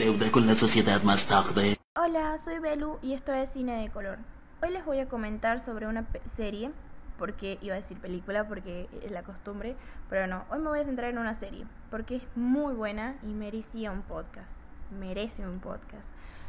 [0.00, 1.76] deuda con la sociedad más tarde.
[1.94, 4.16] Hola, soy Belu y esto es Cine de Color.
[4.62, 6.70] Hoy les voy a comentar sobre una serie,
[7.18, 9.76] porque iba a decir película porque es la costumbre,
[10.08, 13.34] pero no, hoy me voy a centrar en una serie, porque es muy buena y
[13.34, 14.56] merecía un podcast,
[14.98, 16.08] merece un podcast.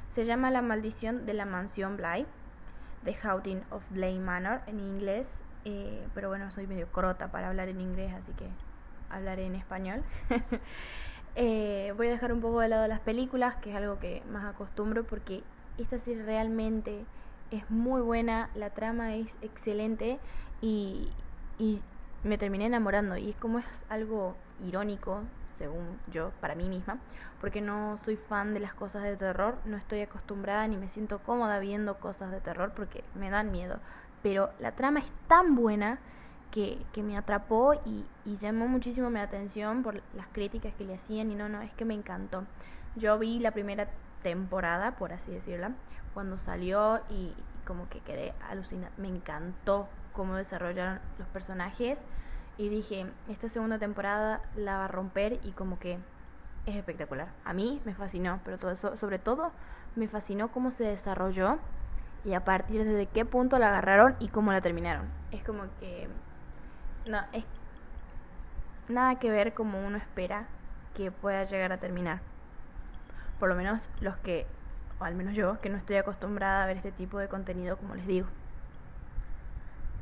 [0.09, 2.25] Se llama La maldición de la mansión Bly,
[3.03, 7.67] The Haunting of Bly Manor en inglés, eh, pero bueno, soy medio crota para hablar
[7.67, 8.47] en inglés, así que
[9.09, 10.03] hablaré en español.
[11.35, 14.45] Eh, voy a dejar un poco de lado las películas, que es algo que más
[14.45, 15.43] acostumbro, porque
[15.77, 17.05] esta serie realmente
[17.51, 20.19] es muy buena, la trama es excelente
[20.61, 21.09] y,
[21.57, 21.81] y
[22.23, 23.17] me terminé enamorando.
[23.17, 25.21] Y es como es algo irónico,
[25.57, 26.97] según yo, para mí misma,
[27.39, 31.19] porque no soy fan de las cosas de terror, no estoy acostumbrada ni me siento
[31.19, 33.79] cómoda viendo cosas de terror porque me dan miedo.
[34.23, 35.99] Pero la trama es tan buena
[36.51, 38.05] que, me atrapó y,
[38.37, 41.85] llamó muchísimo mi atención por las críticas que le hacían y no, no, es que
[41.85, 42.45] me encantó.
[42.95, 43.89] Yo vi la primera
[44.21, 45.71] temporada, por así decirla,
[46.13, 47.33] cuando salió y,
[47.65, 48.91] como que quedé alucinada.
[48.97, 52.03] Me encantó cómo desarrollaron los personajes
[52.57, 55.97] y dije, esta segunda temporada la va a romper y como que
[56.65, 57.29] es espectacular.
[57.45, 59.51] A mí me fascinó, pero todo sobre todo
[59.95, 61.59] me fascinó cómo se desarrolló
[62.23, 65.05] y a partir de qué punto la agarraron y cómo la terminaron.
[65.31, 66.07] Es como que
[67.07, 67.45] no, es
[68.89, 70.45] nada que ver como uno espera
[70.95, 72.21] que pueda llegar a terminar.
[73.39, 74.45] Por lo menos los que,
[74.99, 77.95] o al menos yo, que no estoy acostumbrada a ver este tipo de contenido, como
[77.95, 78.27] les digo.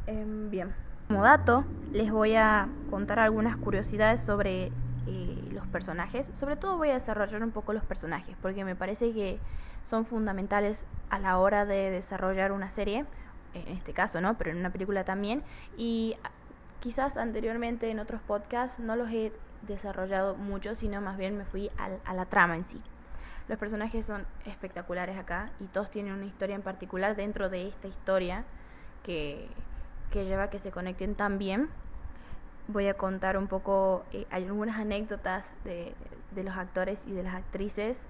[0.07, 0.73] Eh, bien,
[1.07, 4.71] como dato, les voy a contar algunas curiosidades sobre
[5.07, 6.29] eh, los personajes.
[6.33, 9.39] Sobre todo voy a desarrollar un poco los personajes, porque me parece que
[9.83, 13.05] son fundamentales a la hora de desarrollar una serie,
[13.53, 14.37] en este caso, ¿no?
[14.37, 15.43] Pero en una película también.
[15.77, 16.15] Y
[16.79, 19.31] quizás anteriormente en otros podcasts no los he
[19.63, 22.81] desarrollado mucho, sino más bien me fui a, la trama en sí.
[23.47, 27.87] Los personajes son espectaculares acá y todos tienen una historia en particular dentro de esta
[27.87, 28.45] historia
[29.03, 29.49] que,
[30.13, 31.69] lleva a que se conecten tan bien.
[32.67, 35.95] Voy a contar un poco, eh, algunas anécdotas de,
[36.35, 38.03] los actores y de las actrices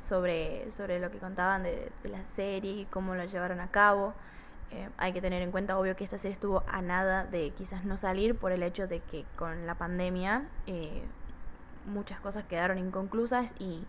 [0.00, 0.66] sobre,
[1.00, 4.14] lo que contaban de, de la serie y cómo lo llevaron a cabo.
[4.70, 7.84] Eh, hay que tener en cuenta, obvio, que esta serie estuvo a nada de quizás
[7.84, 11.02] no salir por el hecho de que con la pandemia eh,
[11.86, 13.84] muchas cosas quedaron inconclusas y,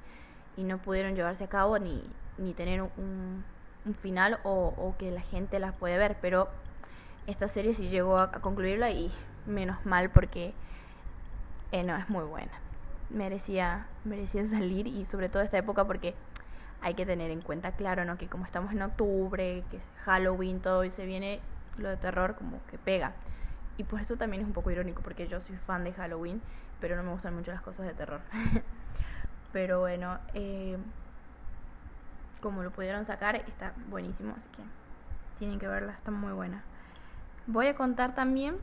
[0.57, 2.03] no pudieron llevarse a cabo ni,
[2.38, 3.45] ni tener un,
[4.01, 6.18] final o, que la gente las puede ver.
[6.19, 6.50] Pero
[7.28, 9.09] esta serie sí llegó a, a concluirla y
[9.45, 10.53] menos mal porque
[11.72, 12.51] eh, no es muy buena.
[13.09, 16.13] Merecía, merecía salir y sobre todo esta época porque
[16.81, 18.17] hay que tener en cuenta, claro, ¿no?
[18.17, 21.40] Que como estamos en octubre, que es Halloween, todo y se viene
[21.78, 23.13] lo de terror como que pega.
[23.78, 26.41] Y por eso también es un poco irónico, porque yo soy fan de Halloween,
[26.79, 28.22] pero no me gustan mucho las cosas de terror.
[29.53, 30.78] pero bueno, eh,
[32.41, 34.63] como lo pudieron sacar, está buenísimo, así que
[35.38, 36.63] tienen que verla, está muy buena.
[37.47, 38.57] Voy a contar también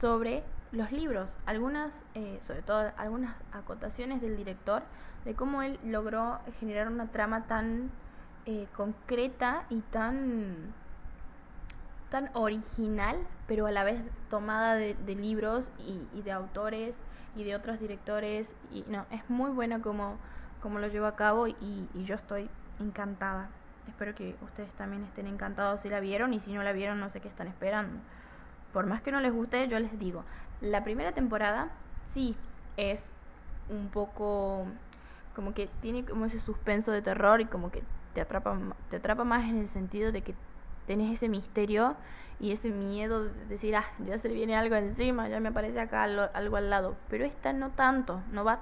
[0.00, 4.82] sobre los libros, algunas, eh, sobre todo algunas acotaciones del director
[5.24, 7.90] de cómo él logró generar una trama tan
[8.46, 10.74] eh, concreta y tan
[12.10, 13.16] tan original,
[13.46, 17.00] pero a la vez tomada de, libros y, de autores
[17.34, 18.54] y de otros directores.
[18.70, 20.18] Y no, es muy bueno como,
[20.60, 22.50] como lo llevó a cabo y yo estoy
[22.80, 23.48] encantada.
[23.88, 27.08] Espero que ustedes también estén encantados si la vieron y si no la vieron no
[27.08, 27.98] sé qué están esperando.
[28.72, 30.24] Por más que no les guste, yo les digo,
[30.60, 31.70] la primera temporada
[32.12, 32.36] sí
[32.76, 33.12] es
[33.68, 34.66] un poco
[35.34, 37.82] como que tiene como ese suspenso de terror y como que
[38.14, 38.58] te atrapa,
[38.90, 40.34] te atrapa más en el sentido de que
[40.86, 41.96] tenés ese misterio
[42.40, 45.80] y ese miedo de decir, ah, ya se le viene algo encima, ya me aparece
[45.80, 46.96] acá algo, al lado.
[47.08, 48.60] Pero esta no tanto, no va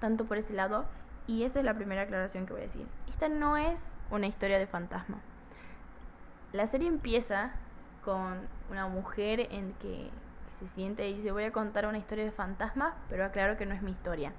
[0.00, 0.86] tanto por ese lado.
[1.26, 2.86] Y esa es la primera aclaración que voy a decir.
[3.08, 5.18] Esta no es una historia de fantasma.
[6.52, 7.52] La serie empieza
[8.04, 8.38] con
[8.70, 10.10] una mujer en que
[10.58, 13.74] se siente y dice voy a contar una historia de fantasmas, pero aclaro que no
[13.74, 14.32] es mi historia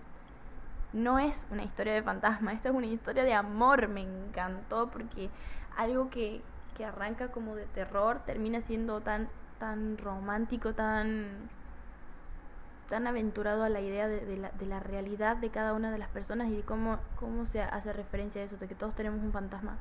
[0.93, 5.29] no es una historia de fantasma, esta es una historia de amor, me encantó porque
[5.77, 6.41] algo que,
[6.75, 9.29] que arranca como de terror termina siendo tan,
[9.59, 11.49] tan romántico, tan,
[12.89, 16.09] tan aventurado a la idea de, la, de la realidad de cada una de las
[16.09, 19.31] personas y de cómo, cómo se hace referencia a eso, de que todos tenemos un
[19.31, 19.77] fantasma,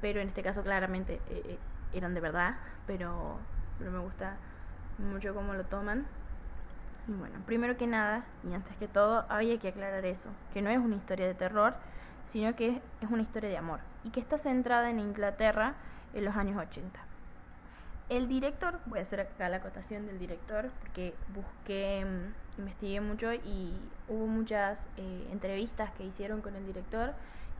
[0.00, 1.58] pero en este caso claramente eh, eh
[1.94, 2.56] eran de verdad,
[2.88, 3.38] pero,
[3.78, 4.36] pero me gusta
[4.98, 6.06] mucho cómo lo toman.
[7.06, 10.70] Y bueno, primero que nada, y antes que todo, había que aclarar eso, que no
[10.70, 11.74] es una historia de terror,
[12.26, 15.74] sino que es una historia de amor, y que está centrada en Inglaterra
[16.14, 16.98] en los años 80.
[18.08, 22.06] El director, voy a hacer acá la acotación del director, porque busqué,
[22.56, 23.74] investigué mucho y
[24.08, 27.12] hubo muchas eh, entrevistas que hicieron con el director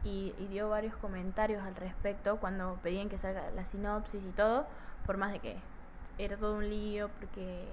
[0.04, 4.66] y, y dio varios comentarios al respecto cuando pedían que salga la sinopsis y todo,
[5.06, 5.56] por más de que
[6.18, 7.64] era todo un lío, porque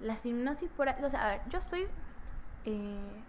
[0.00, 0.88] la sinopsis por...
[1.10, 1.86] Sea, a ver, yo soy...
[2.64, 3.22] Eh,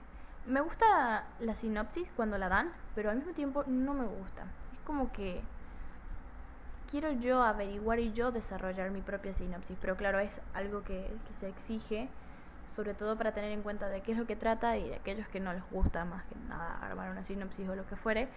[0.46, 4.44] me gusta la sinopsis cuando la dan, pero al mismo tiempo no me gusta.
[4.74, 5.42] Es como que
[6.90, 11.34] quiero yo averiguar y yo desarrollar mi propia sinopsis, pero claro, es algo que, que,
[11.40, 12.08] se exige,
[12.74, 15.28] sobre todo para tener en cuenta de qué es lo que trata y de aquellos
[15.28, 18.30] que no les gusta más que nada armar una sinopsis o lo que fuere,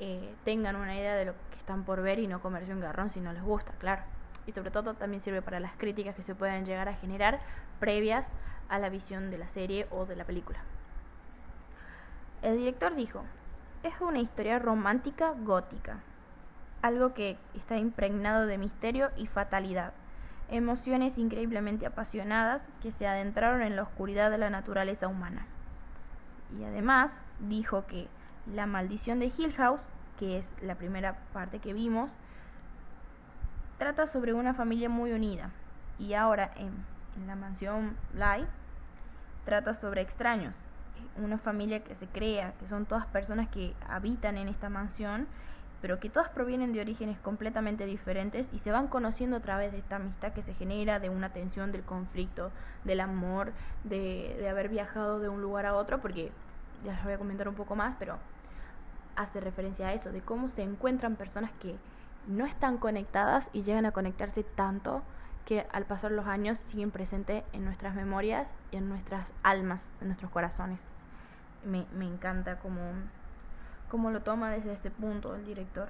[0.00, 3.10] eh, tengan una idea de lo que están por ver y no comerse un garrón
[3.10, 4.02] si no les gusta, claro.
[4.46, 7.40] Y sobre todo también sirve para las críticas que se puedan llegar a generar
[7.80, 8.28] previas
[8.68, 10.58] a la visión de la serie o de la película.
[12.42, 13.24] El director dijo,
[13.82, 15.98] es una historia romántica gótica,
[16.82, 19.92] algo que está impregnado de misterio y fatalidad,
[20.48, 25.46] emociones increíblemente apasionadas que se adentraron en la oscuridad de la naturaleza humana.
[26.58, 28.08] Y además dijo que
[28.46, 29.82] La maldición de Hill House,
[30.18, 32.12] que es la primera parte que vimos,
[33.76, 35.50] trata sobre una familia muy unida.
[35.98, 36.72] Y ahora en,
[37.18, 38.46] en la mansión Bly
[39.44, 40.56] trata sobre extraños,
[41.16, 45.26] una familia que se crea, que son todas personas que habitan en esta mansión,
[45.80, 49.78] pero que todas provienen de orígenes completamente diferentes y se van conociendo a través de
[49.78, 52.50] esta amistad que se genera, de una tensión, del conflicto,
[52.84, 53.52] del amor,
[53.84, 56.32] de, de haber viajado de un lugar a otro, porque
[56.84, 58.18] ya les voy a comentar un poco más, pero
[59.16, 61.76] hace referencia a eso, de cómo se encuentran personas que
[62.26, 65.02] no están conectadas y llegan a conectarse tanto
[65.48, 70.08] que al pasar los años siguen presentes en nuestras memorias y en nuestras almas, en
[70.08, 70.78] nuestros corazones.
[71.64, 72.82] Me, me encanta cómo,
[73.90, 75.88] cómo, lo toma desde ese punto el director.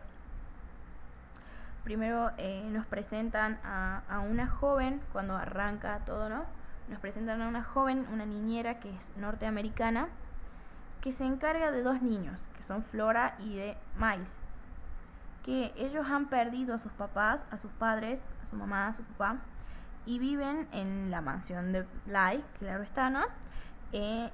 [1.82, 6.44] Primero eh, nos presentan a, a, una joven, cuando arranca todo, ¿no?
[6.88, 10.06] Nos presentan a una joven, una niñera que es norteamericana,
[11.00, 14.38] que se encarga de dos niños, que son Flora y de Miles
[15.49, 19.39] que ellos han perdido a sus papás, a sus padres, su mamá, su papá,
[20.06, 23.25] y viven en la mansión de Bly, claro está, ¿no?
[23.93, 24.31] Eh,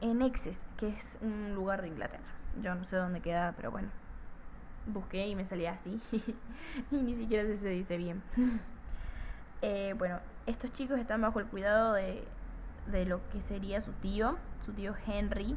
[0.00, 2.24] en Exes, que es un lugar de Inglaterra.
[2.62, 3.88] Yo no sé dónde queda, pero bueno.
[4.86, 6.00] Busqué y me salía así.
[6.90, 8.22] y ni siquiera se dice bien.
[9.62, 12.26] eh, bueno, estos chicos están bajo el cuidado de,
[12.86, 15.56] de lo que sería su tío, su tío Henry.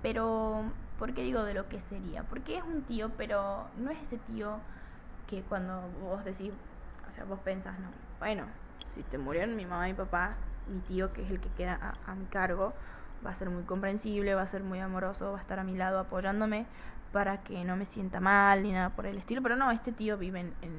[0.00, 0.72] Pero
[1.02, 2.22] ¿Por qué digo de lo que sería?
[2.22, 4.58] Porque es un tío, pero no es ese tío
[5.26, 6.52] que cuando vos decís,
[7.12, 7.88] sea, vos pensás, no,
[8.18, 8.44] bueno,
[8.94, 10.34] si te murieron mi mamá y mi papá,
[10.68, 12.72] mi tío, que es el que queda a, mi cargo,
[13.24, 15.76] va a ser muy comprensible, va a ser muy amoroso, va a estar a mi
[15.76, 16.66] lado apoyándome
[17.12, 19.42] para que no me sienta mal ni nada por el estilo.
[19.42, 20.72] Pero no, este tío vive en, en,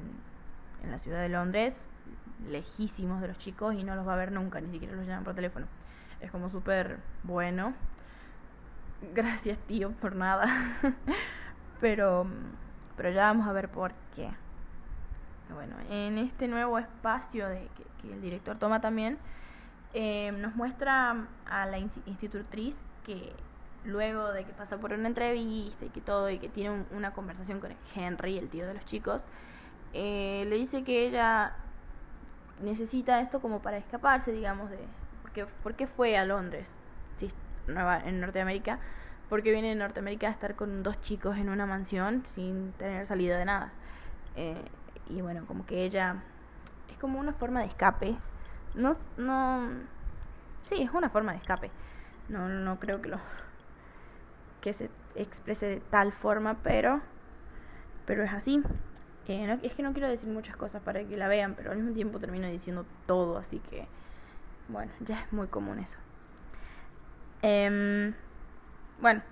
[0.82, 1.88] en la ciudad de Londres,
[2.48, 5.24] lejísimos de los chicos y no los va a ver nunca, ni siquiera los llaman
[5.24, 5.66] por teléfono.
[6.20, 7.74] Es como súper bueno
[9.12, 10.46] Gracias, tío, por nada.
[11.80, 12.26] pero,
[12.96, 14.30] pero ya vamos a ver por qué.
[15.52, 17.68] Bueno, en este nuevo espacio de,
[18.00, 19.18] que, el director toma también,
[19.92, 23.32] eh, nos muestra a la institutriz que
[23.84, 27.12] luego de que pasa por una entrevista y que todo, y que tiene un, una
[27.12, 29.24] conversación con Henry, el tío de los chicos,
[29.92, 31.54] eh, le dice que ella
[32.62, 34.78] necesita esto como para escaparse, digamos, de...
[35.22, 36.76] Porque, ¿Por qué fue a Londres?
[37.16, 37.30] Si
[37.66, 38.78] Nueva, en Norteamérica,
[39.28, 43.38] porque viene de Norteamérica a estar con dos chicos en una mansión sin tener salida
[43.38, 43.72] de nada.
[44.36, 44.62] Eh,
[45.08, 46.22] y bueno, como que ella
[46.90, 48.16] es como una forma de escape.
[48.74, 49.68] No, no,
[50.68, 51.70] sí, es una forma de escape.
[52.28, 53.18] No, no creo que lo
[54.60, 57.00] que se exprese de tal forma, pero,
[58.06, 58.62] pero es así.
[59.26, 61.92] Eh, es que no quiero decir muchas cosas para que la vean, pero al mismo
[61.92, 63.86] tiempo termino diciendo todo, así que,
[64.68, 65.98] bueno, ya es muy común eso.
[67.42, 68.14] Eh,
[69.00, 69.22] bueno,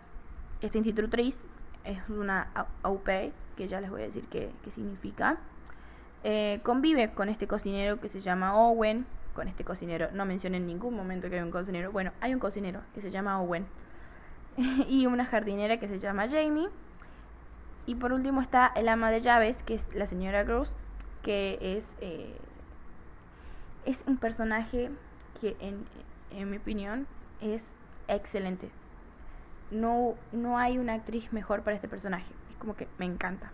[0.60, 1.42] esta institutriz
[1.84, 2.48] es una
[2.82, 3.32] au que
[3.68, 5.38] ya les voy a decir qué, qué significa.
[6.24, 9.06] Eh, convive con este cocinero que se llama Owen.
[9.34, 11.90] Con este cocinero, no mencioné en ningún momento que hay un cocinero.
[11.90, 13.66] Bueno, hay un cocinero que se llama Owen.
[14.88, 16.68] y una jardinera que se llama Jamie.
[17.86, 20.76] Y por último está el ama de llaves, que es la señora Gross,
[21.22, 22.36] que es, eh,
[23.84, 24.90] es un personaje
[25.40, 25.84] que en,
[26.30, 27.06] en mi opinión
[27.40, 27.74] es
[28.06, 28.70] excelente.
[29.70, 32.32] No, no hay una actriz mejor para este personaje.
[32.50, 33.50] Es como que me encanta.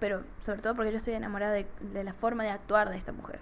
[0.00, 3.38] Pero sobre todo porque yo estoy enamorada de, la forma de actuar de esta mujer.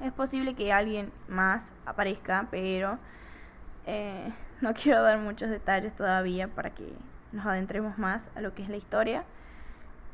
[0.00, 2.98] Es posible que alguien más aparezca, pero
[3.86, 6.92] eh, no quiero dar muchos detalles todavía para que
[7.32, 9.24] nos adentremos más a lo que es la historia.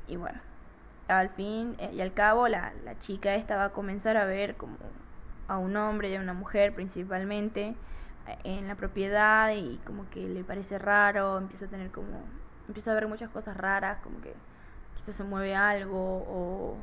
[0.06, 0.40] Y bueno,
[1.08, 4.56] al fin eh, y al cabo, la, la chica esta va a comenzar a ver
[4.56, 4.76] como
[5.46, 7.74] a un hombre y a una mujer principalmente
[8.44, 12.22] en la propiedad y como que le parece raro, empieza a tener como
[12.66, 14.34] empieza a ver muchas cosas raras, como que
[15.12, 16.76] se mueve algo o,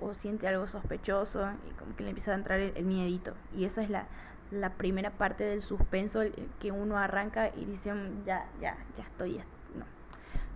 [0.00, 3.34] o siente algo sospechoso y como que le empieza a entrar el, miedito.
[3.54, 4.06] Y esa es la,
[4.50, 6.20] la primera parte del suspenso
[6.58, 9.38] que uno arranca y dice, mm, ya, ya, ya estoy,
[9.74, 9.84] no,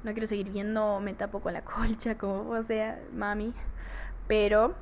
[0.03, 3.55] no quiero seguir viendo, me tapo con la colcha, como sea, mami.
[4.27, 4.75] Pero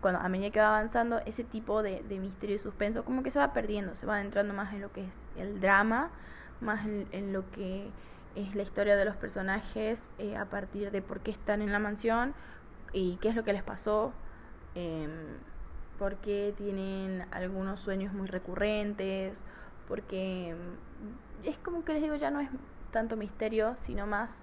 [0.00, 3.30] cuando a medida que va avanzando, ese tipo de, de misterio y suspenso como que
[3.30, 6.10] se va perdiendo, se va entrando más en lo que es el drama,
[6.60, 7.90] más en, lo que
[8.36, 11.78] es la historia de los personajes eh, a partir de por qué están en la
[11.78, 12.34] mansión
[12.92, 14.12] y qué es lo que les pasó.
[14.74, 15.08] Eh,
[15.98, 19.42] porque tienen algunos sueños muy recurrentes,
[19.88, 22.50] porque mm, es como que les digo, ya no es
[22.90, 24.42] tanto misterio, sino más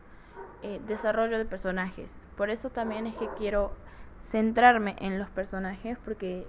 [0.64, 2.18] eh, desarrollo de personajes.
[2.36, 3.74] Por eso también es que quiero
[4.20, 6.48] centrarme en los personajes, porque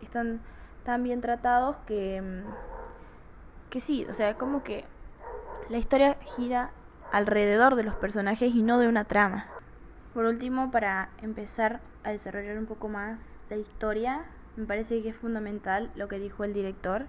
[0.00, 0.40] están
[0.84, 4.84] tan bien tratados que, mm, que sí, o sea, como que
[5.68, 6.70] la historia gira
[7.12, 9.46] alrededor de los personajes y no de una trama.
[10.12, 13.18] Por último, para empezar a desarrollar un poco más
[13.50, 14.24] la historia,
[14.56, 17.06] me parece que es fundamental lo que dijo el director.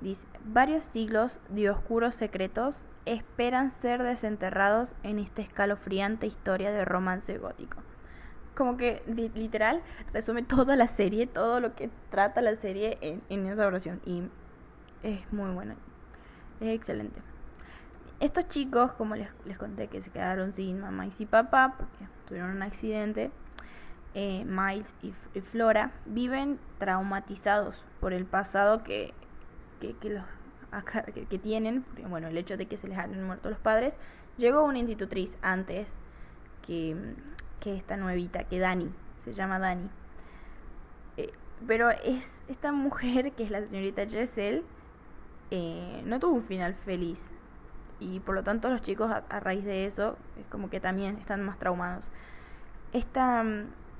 [0.00, 7.38] Dice, varios siglos de oscuros secretos esperan ser desenterrados en esta escalofriante historia de romance
[7.38, 7.78] gótico.
[8.54, 13.66] Como que literal resume toda la serie, todo lo que trata la serie en, esa
[13.66, 14.00] oración.
[14.04, 14.22] Y
[15.02, 15.74] es muy buena.
[16.60, 17.33] Es excelente.
[18.20, 22.06] Estos chicos, como les, les conté, que se quedaron sin mamá y sin papá porque
[22.26, 23.30] tuvieron un accidente,
[24.14, 29.12] eh, Miles y, Flora viven traumatizados por el pasado que,
[29.80, 30.24] que, que los
[31.28, 33.96] que, tienen, bueno, el hecho de que se les hayan muerto los padres,
[34.36, 35.94] llegó una institutriz antes
[36.66, 36.96] que,
[37.60, 38.90] que esta nuevita, que Dani,
[39.24, 39.88] se llama Dani.
[41.16, 41.32] Eh,
[41.66, 44.64] pero es esta mujer, que es la señorita Jessel,
[45.50, 47.32] eh, no tuvo un final feliz.
[48.00, 51.42] Y por lo tanto los chicos a, raíz de eso es como que también están
[51.42, 52.10] más traumados.
[52.92, 53.44] Esta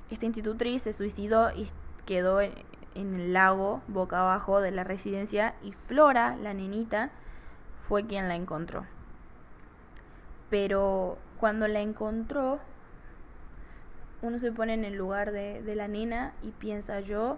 [0.09, 1.67] esta institutriz se suicidó y
[2.05, 2.53] quedó en,
[2.95, 7.09] el lago boca abajo de la residencia y Flora, la nenita,
[7.87, 8.85] fue quien la encontró.
[10.49, 12.59] Pero cuando la encontró,
[14.21, 17.37] uno se pone en el lugar de, de la nena y piensa, yo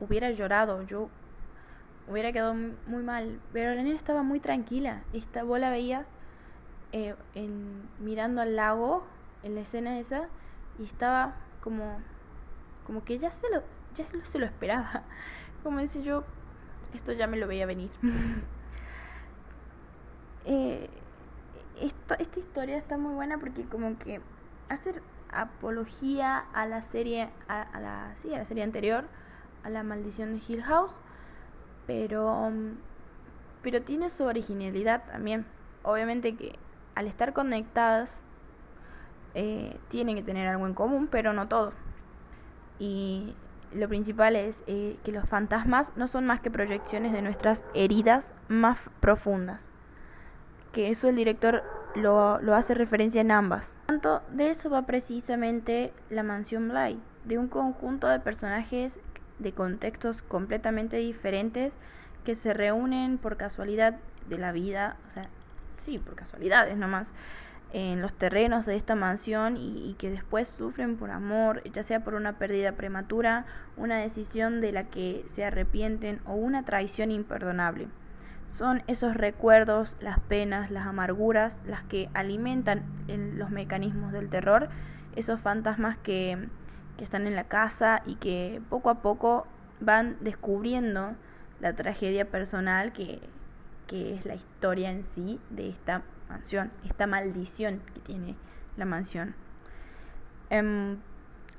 [0.00, 1.08] hubiera llorado, yo
[2.10, 3.40] hubiera quedado muy mal.
[3.52, 5.02] Pero la nena estaba muy tranquila.
[5.12, 6.10] Esta, vos la veías
[6.92, 9.04] eh, en, mirando al lago,
[9.42, 10.28] en la escena esa,
[10.78, 11.98] y estaba como,
[12.86, 13.62] como que ya se lo,
[13.94, 15.02] ya se lo esperaba.
[15.62, 16.22] Como decir yo,
[16.94, 17.90] esto ya me lo veía venir.
[20.44, 20.88] eh,
[21.80, 24.20] esta, esta historia está muy buena porque como que
[24.68, 24.94] hace
[25.30, 29.06] apología a la serie, a, la, sí, a la serie anterior,
[29.62, 31.00] a la maldición de Hill House,
[31.88, 32.52] pero,
[33.62, 35.46] pero tiene su originalidad también.
[35.82, 36.52] Obviamente que
[36.94, 38.20] al estar conectadas
[39.34, 41.72] eh, tienen que tener algo en común, pero no todo.
[42.78, 43.34] Y
[43.72, 48.34] lo principal es eh, que los fantasmas no son más que proyecciones de nuestras heridas
[48.48, 49.70] más profundas.
[50.72, 51.62] Que eso el director
[51.94, 53.74] lo, lo hace referencia en ambas.
[53.86, 59.00] Tanto de eso va precisamente la mansión Bly, de un conjunto de personajes
[59.38, 61.74] de contextos completamente diferentes
[62.24, 63.96] que se reúnen por casualidad
[64.28, 65.24] de la vida, o sea,
[65.78, 67.12] sí, por casualidades nomás,
[67.72, 72.14] en los terrenos de esta mansión y, que después sufren por amor, ya sea por
[72.14, 73.44] una pérdida prematura,
[73.76, 77.88] una decisión de la que se arrepienten o una traición imperdonable.
[78.46, 84.70] Son esos recuerdos, las penas, las amarguras, las que alimentan los mecanismos del terror,
[85.14, 86.48] esos fantasmas que,
[86.98, 89.46] que están en la casa y que poco a poco
[89.80, 91.14] van descubriendo
[91.60, 93.20] la tragedia personal que,
[93.86, 98.36] que es la historia en sí de esta mansión, esta maldición que tiene
[98.76, 99.34] la mansión.
[100.50, 100.98] Em,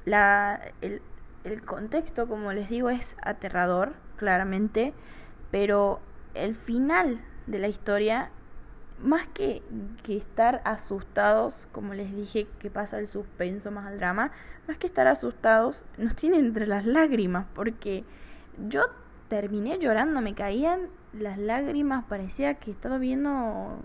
[0.05, 1.01] la, el,
[1.43, 4.93] el contexto, como les digo, es aterrador, claramente,
[5.51, 5.99] pero
[6.33, 8.29] el final de la historia,
[9.01, 9.63] más que,
[10.03, 14.31] que estar asustados, como les dije, que pasa el suspenso más al drama,
[14.67, 18.03] más que estar asustados, nos tiene entre las lágrimas, porque
[18.67, 18.83] yo
[19.29, 23.79] terminé llorando, me caían las lágrimas, parecía que estaba viendo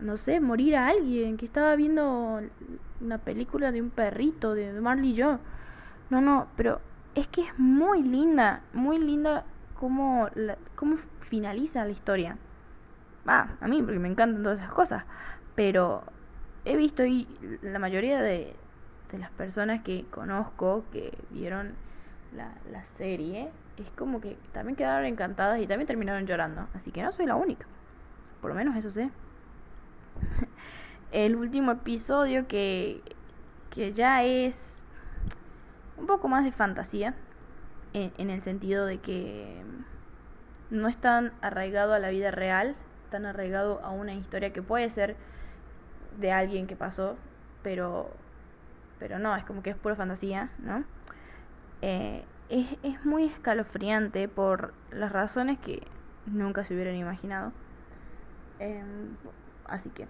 [0.00, 2.40] no sé, morir a alguien, que estaba viendo
[3.00, 5.38] una película de un perrito, de Marley y yo.
[6.10, 6.80] No, no, pero
[7.14, 9.44] es que es muy linda, muy linda
[9.78, 10.28] cómo,
[10.74, 12.38] cómo finaliza la historia.
[13.26, 15.04] A mí, porque me encantan todas esas cosas.
[15.54, 16.04] Pero
[16.64, 17.28] he visto y
[17.62, 18.54] la mayoría de,
[19.10, 21.74] de las personas que conozco que vieron
[22.34, 26.68] la, la serie, es como que también quedaron encantadas y también terminaron llorando.
[26.74, 27.66] Así que no soy la única.
[28.40, 29.10] Por lo menos eso sé.
[31.12, 33.02] el último episodio que,
[33.70, 34.84] que ya es
[35.96, 37.14] un poco más de fantasía,
[37.92, 39.62] en, en el sentido de que
[40.70, 42.74] no es tan arraigado a la vida real,
[43.14, 45.14] tan a una historia que puede ser
[46.18, 47.16] de alguien que pasó,
[47.62, 48.10] pero,
[48.98, 50.82] pero no, es como que es pura fantasía, ¿no?
[51.80, 55.86] Eh, es, es muy escalofriante por las razones que
[56.26, 57.52] nunca se hubieran imaginado.
[58.58, 59.16] Em,
[59.66, 60.08] así que,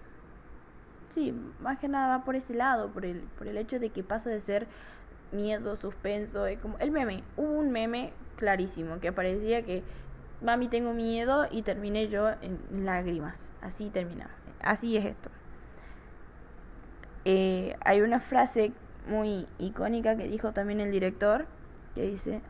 [1.11, 4.03] sí, más que nada va por ese lado, por el, por el hecho de que
[4.03, 4.65] pasa de ser
[5.31, 7.23] miedo, suspenso, es como el meme.
[7.37, 9.83] Hubo un meme clarísimo que aparecía que
[10.41, 13.51] mami tengo miedo y terminé yo en lágrimas.
[13.61, 14.29] Así termina.
[14.61, 15.29] Así es esto.
[17.25, 18.71] Eh, hay una frase
[19.07, 21.45] muy icónica que dijo también el director,
[21.95, 22.41] que dice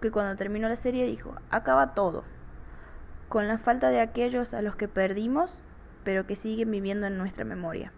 [0.00, 2.24] que cuando terminó la serie dijo, acaba todo,
[3.28, 5.62] con la falta de aquellos a los que perdimos,
[6.04, 7.92] pero que siguen viviendo en nuestra memoria.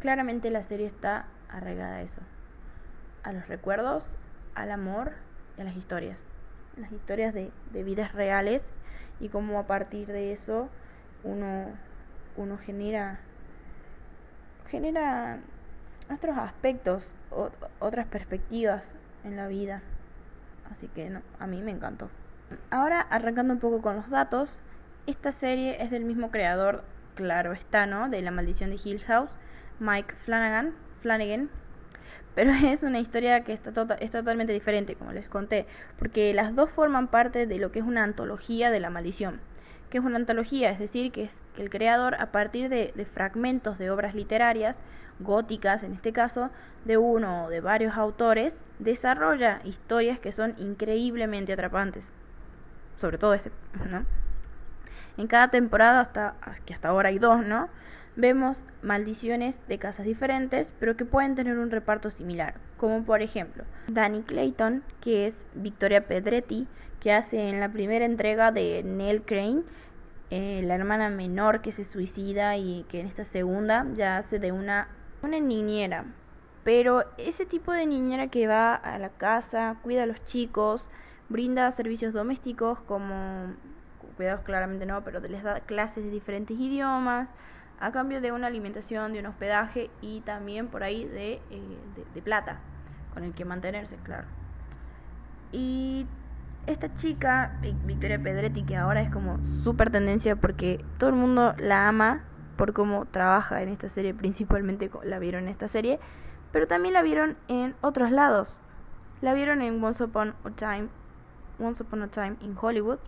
[0.00, 2.22] Claramente la serie está arraigada a eso,
[3.22, 4.16] a los recuerdos,
[4.54, 5.12] al amor
[5.56, 6.29] y a las historias
[6.80, 8.72] las historias de, de vidas reales
[9.20, 10.68] y cómo a partir de eso
[11.24, 11.66] uno,
[12.36, 13.20] uno genera
[14.70, 15.40] genera
[16.12, 17.12] otros aspectos,
[17.78, 18.94] otras perspectivas
[19.24, 19.82] en la vida.
[20.70, 22.08] Así que no, a mí me encantó.
[22.70, 24.62] Ahora, arrancando un poco con los datos,
[25.06, 26.84] esta serie es del mismo creador,
[27.14, 28.08] claro está, ¿no?
[28.08, 29.30] De La Maldición de Hill House,
[29.80, 31.50] Mike Flanagan, Flanagan,
[32.34, 35.66] pero es una historia que está tota-, es totalmente diferente, como les conté,
[35.98, 39.40] porque las dos forman parte de lo que es una antología de la maldición.
[39.90, 40.70] que es una antología?
[40.70, 44.78] Es decir, que es que el creador, a partir de, de fragmentos de obras literarias,
[45.20, 46.50] góticas en este caso,
[46.84, 52.12] de uno o de varios autores, desarrolla historias que son increíblemente atrapantes.
[52.96, 53.50] Sobre todo este,
[53.88, 54.04] ¿no?
[55.16, 56.34] En cada temporada, hasta,
[56.64, 57.68] que hasta ahora hay dos, ¿no?
[58.20, 63.64] Vemos maldiciones de casas diferentes, pero que pueden tener un reparto similar, como por ejemplo
[63.88, 66.68] Danny Clayton, que es Victoria Pedretti,
[67.00, 69.62] que hace en la primera entrega de Nell Crane,
[70.30, 74.52] eh, la hermana menor que se suicida y que en esta segunda ya hace de
[74.52, 74.88] una,
[75.22, 76.04] una niñera.
[76.62, 80.88] Pero ese tipo de niñera que va a la casa, cuida a los chicos,
[81.28, 83.54] brinda servicios domésticos como
[84.16, 87.30] cuidados claramente no, pero les da clases de diferentes idiomas,
[87.80, 92.58] a cambio de una alimentación, de un hospedaje y también por ahí de, eh, plata
[93.14, 94.26] con el que mantenerse, claro.
[95.50, 96.06] Y
[96.66, 101.88] esta chica, Victoria Pedretti, que ahora es como súper tendencia porque todo el mundo la
[101.88, 102.24] ama
[102.56, 105.98] por cómo trabaja en esta serie, principalmente la vieron en esta serie,
[106.52, 108.60] pero también la vieron en otros lados.
[109.22, 110.88] La vieron en Once Upon a Time,
[111.58, 112.98] Once Upon a Time in Hollywood,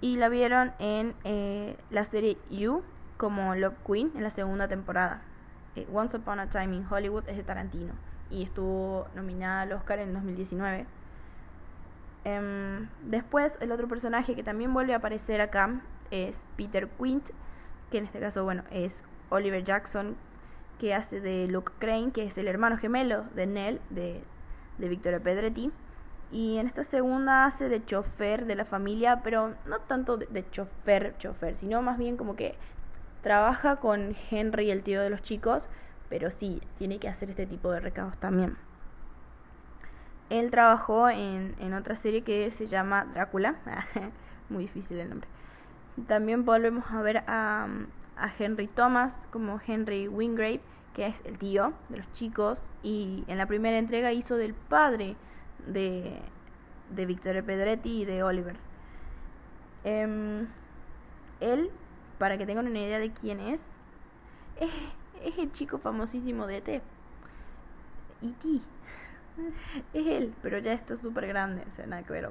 [0.00, 2.82] y la vieron en eh, la serie You,
[3.16, 5.22] como Love Queen en la segunda temporada.
[5.76, 7.94] Eh, Once Upon a Time in Hollywood es de Tarantino
[8.30, 10.86] y estuvo nominada al Oscar en 2019.
[12.24, 17.28] Em, después, el otro personaje que también vuelve a aparecer acá es Peter Quint,
[17.90, 20.16] que en este caso, bueno, es Oliver Jackson,
[20.78, 24.22] que hace de Luke Crane, que es el hermano gemelo de Nell, de,
[24.78, 25.70] de Victoria Pedretti.
[26.32, 30.48] Y en esta segunda hace de chofer de la familia, pero no tanto de, de
[30.50, 32.56] chofer, chofer, sino más bien como que
[33.24, 35.70] Trabaja con Henry, el tío de los chicos,
[36.10, 38.58] pero sí, tiene que hacer este tipo de recados también.
[40.28, 43.54] Él trabajó en, en otra serie que se llama Drácula,
[44.50, 45.26] muy difícil el nombre.
[46.06, 47.66] También volvemos a ver a,
[48.18, 50.60] a Henry Thomas como Henry Wingrave,
[50.92, 55.16] que es el tío de los chicos, y en la primera entrega hizo del padre
[55.66, 56.20] de,
[56.90, 58.56] de Victoria Pedretti y de Oliver.
[59.84, 60.46] Eh,
[61.40, 61.70] él
[62.18, 63.60] para que tengan una idea de quién es,
[64.60, 66.82] es, el chico famosísimo de E.T.
[68.22, 68.48] E.T.
[69.92, 72.30] Es él, pero ya está súper grande, o sea, nada que ver.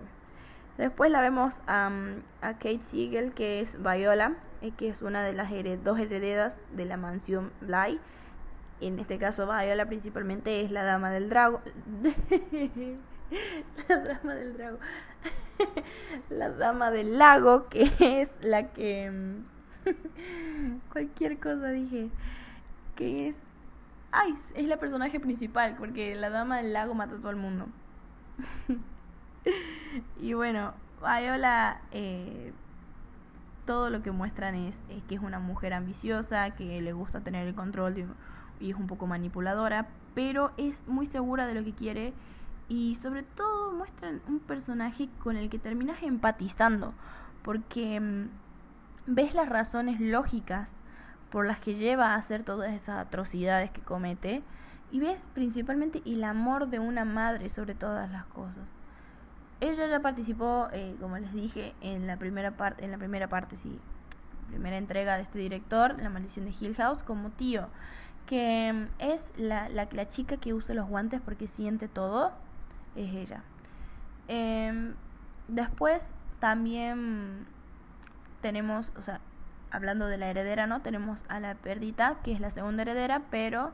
[0.78, 1.92] Después la vemos a
[2.42, 5.52] Kate Siegel, que es Viola, eh, que es una de las
[5.84, 8.00] dos herederas de la mansión Bly.
[8.80, 11.62] En este caso, Viola principalmente es la dama del drago.
[13.88, 14.80] la dama del drago.
[16.30, 19.53] la dama del lago, que es la que mm,
[20.92, 22.10] Cualquier cosa dije.
[22.96, 23.46] Que es.
[24.12, 27.68] Ay, es la personaje principal, porque la dama del lago mata a todo el mundo.
[30.22, 31.82] y bueno, Viola.
[31.92, 32.54] Eh,
[33.66, 37.48] todo lo que muestran es, es, que es una mujer ambiciosa, que le gusta tener
[37.48, 38.10] el control
[38.60, 42.14] y es un poco manipuladora, pero es muy segura de lo que quiere
[42.70, 46.94] y sobre todo muestran un personaje con el que terminas empatizando,
[47.44, 48.30] porque mm,
[49.06, 50.82] ves las razones lógicas
[51.30, 54.44] por las que lleva a hacer todas esas atrocidades que comete.
[54.92, 58.64] Y ves principalmente el amor de una madre sobre todas las cosas.
[59.60, 63.56] Ella ya participó, eh, como les dije, en la primera parte, en la primera parte,
[63.56, 63.80] sí,
[64.50, 67.70] primera entrega de este director, La maldición de Hill House, como tío,
[68.28, 72.32] que mm, es la, la, chica que usa los guantes porque siente todo,
[72.96, 73.42] es ella.
[74.28, 74.94] Eh,
[75.48, 77.48] después también
[78.44, 79.22] tenemos, o sea,
[79.72, 80.84] hablando de la heredera, ¿no?
[80.84, 83.72] Tenemos a la Perdita, que es la segunda heredera, pero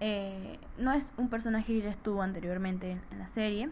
[0.00, 3.68] eh, no es un personaje que ya estuvo anteriormente en la serie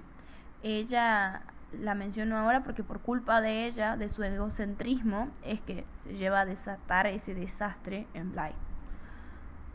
[0.65, 1.43] ella
[1.79, 6.41] la menciono ahora porque por culpa de ella, de su egocentrismo, es que se lleva
[6.41, 8.53] a desatar ese desastre en Bly.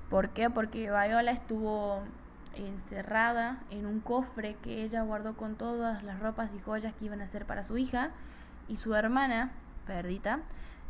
[0.10, 0.50] ¿Por qué?
[0.50, 2.02] Porque Viola estuvo
[2.56, 7.22] encerrada en un cofre que ella guardó con todas las ropas y joyas que iban
[7.22, 8.10] a hacer para su hija
[8.68, 9.52] y su hermana,
[9.96, 10.40] Perdita,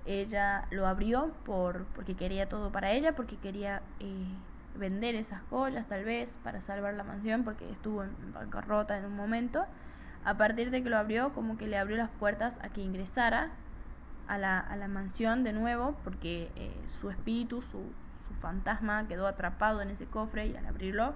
[0.05, 4.27] ella lo abrió por, porque quería todo para ella, porque quería eh,
[4.75, 9.15] vender esas joyas tal vez para salvar la mansión porque estuvo en bancarrota en un
[9.15, 9.65] momento
[10.25, 13.51] a partir de que lo abrió, como que le abrió las puertas a que ingresara
[14.27, 17.79] a la, a la mansión de nuevo, porque eh, su espíritu, su,
[18.27, 21.15] su fantasma quedó atrapado en ese cofre y al abrirlo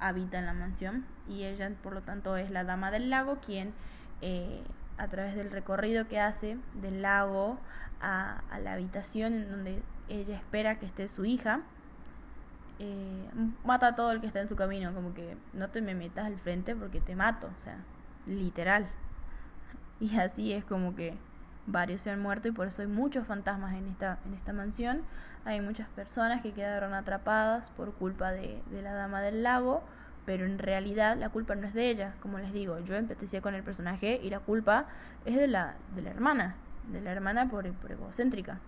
[0.00, 1.06] habita en la mansión.
[1.28, 3.72] Y ella, por lo tanto, es la dama del lago, quien
[4.20, 4.62] eh,
[4.98, 7.58] a través del recorrido que hace del lago
[8.00, 11.60] a, la habitación en donde ella espera que esté su hija,
[12.78, 13.30] eh,
[13.64, 16.26] mata a todo el que está en su camino, como que no te me metas
[16.26, 17.78] al frente porque te mato, o sea,
[18.26, 18.86] literal.
[19.98, 21.14] Y así es como que
[21.66, 25.02] varios se han muerto y por eso hay muchos fantasmas en esta, en esta mansión.
[25.44, 29.84] Hay muchas personas que quedaron atrapadas por culpa de, de la dama del lago,
[30.26, 32.14] pero en realidad la culpa no es de ella.
[32.20, 34.86] Como les digo, yo empecé con el personaje y la culpa
[35.24, 36.56] es de la, de la hermana,
[36.92, 38.58] de la hermana por, egocéntrica.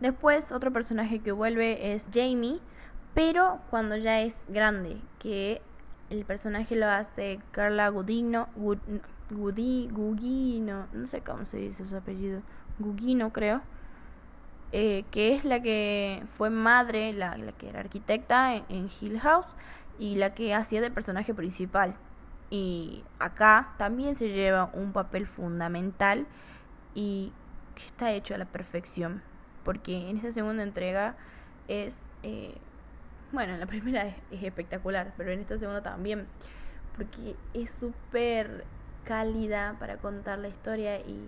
[0.00, 2.60] Después, otro personaje que vuelve es Jamie,
[3.14, 5.60] pero cuando ya es grande, que
[6.10, 8.48] el personaje lo hace Carla Gudino,
[9.30, 12.42] Gugino, no sé cómo se dice su apellido,
[12.78, 13.60] Gugino creo,
[14.70, 19.46] eh, que es la que fue madre, la que era arquitecta en, Hill House
[19.98, 21.96] y la que hacía de personaje principal.
[22.50, 26.26] Y acá también se lleva un papel fundamental
[26.94, 27.32] y
[27.76, 29.22] está hecho a la perfección,
[29.64, 31.16] porque en esta segunda entrega
[31.68, 32.02] es...
[32.22, 32.56] Eh,
[33.30, 36.26] bueno, en la primera es, espectacular, pero en esta segunda también.
[36.96, 38.64] Porque es súper
[39.04, 41.24] cálida para contar la historia y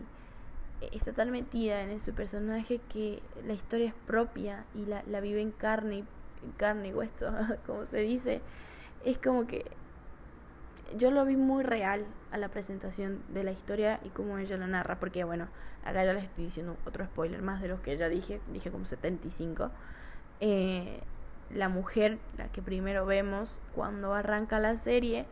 [0.93, 5.41] está tan metida en ese personaje que la historia es propia y la, la vive
[5.43, 6.05] en carne,
[6.57, 7.33] carne y hueso,
[7.67, 8.41] como se dice.
[9.05, 9.65] Es como que
[10.97, 14.67] yo lo vi muy real a la presentación de la historia y cómo ella lo
[14.67, 15.49] narra, porque bueno,
[15.85, 18.85] acá ya les estoy diciendo otro spoiler más de los que ya dije, dije como
[18.85, 19.71] 75.
[20.41, 21.01] Eh,
[21.55, 25.27] la mujer, la que primero vemos cuando arranca la serie,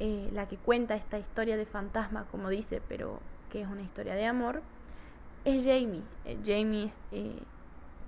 [0.00, 4.14] eh, la que cuenta esta historia de fantasma, como dice, pero que es una historia
[4.14, 4.62] de amor,
[5.44, 6.02] es Jamie.
[6.24, 7.38] Eh, Jamie, eh,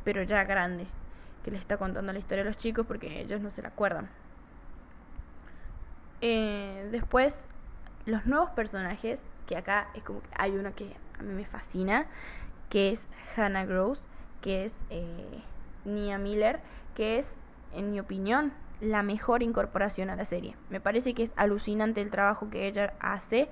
[0.04, 0.86] pero ya grande,
[1.44, 4.08] que le está contando la historia a los chicos porque ellos no se la acuerdan.
[6.20, 7.48] después,
[8.06, 12.06] los nuevos personajes, que acá es como que hay uno que a mí me fascina,
[12.68, 14.06] que es Hannah Gross,
[14.40, 14.78] que es
[15.84, 16.60] Nia Miller,
[16.94, 17.36] que es,
[17.72, 20.56] en mi opinión, la mejor incorporación a la serie.
[20.70, 23.48] Me parece que es alucinante el trabajo que ella hace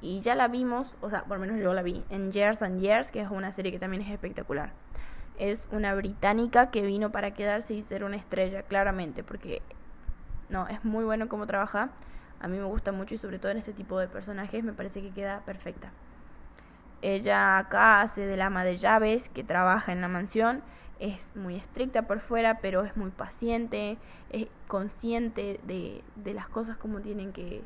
[0.00, 2.80] y ya la vimos, o sea, por lo menos yo la vi en Years and
[2.80, 4.72] Years, que es una serie que también es espectacular.
[5.38, 9.62] Es una británica que vino para quedarse y ser una estrella, claramente, porque
[10.48, 11.90] no, es muy bueno cómo trabaja.
[12.40, 15.00] A mí me gusta mucho y sobre todo en este tipo de personajes me parece
[15.00, 15.90] que queda perfecta.
[17.00, 20.62] Ella acá hace del ama de llaves que trabaja en la mansión
[21.02, 23.98] es muy estricta por fuera, pero es muy paciente,
[24.30, 27.64] es consciente de, de las cosas como tienen que,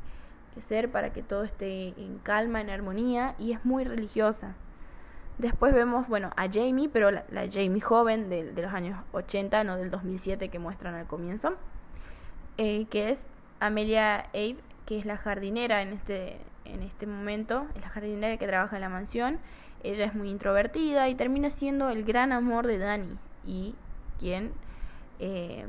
[0.55, 4.55] que, ser para que todo esté en calma, en armonía, y es muy religiosa.
[5.39, 9.77] Después vemos, bueno, a Jamie, pero la, Jamie joven de, de, los años 80, no
[9.77, 11.57] del 2007 que muestran al comienzo,
[12.57, 13.27] eh, que es
[13.61, 18.47] Amelia Abe, que es la jardinera en este, en este momento, es la jardinera que
[18.47, 19.39] trabaja en la mansión.
[19.83, 23.75] Ella es muy introvertida y termina siendo el gran amor de Danny y
[24.19, 24.53] quien,
[25.19, 25.67] eh,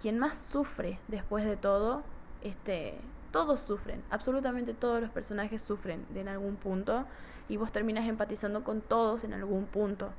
[0.00, 2.04] quien más sufre después de todo,
[2.42, 2.94] este,
[3.30, 7.04] todos sufren, absolutamente todos los personajes sufren de en algún punto
[7.48, 10.10] y vos terminas empatizando con todos en algún punto.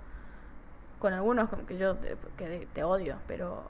[0.99, 3.63] Con algunos como que yo te, que te odio, pero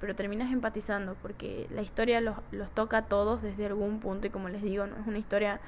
[0.00, 4.30] pero terminas empatizando porque la historia los, los toca a todos desde algún punto y
[4.30, 5.60] como les digo, no es una historia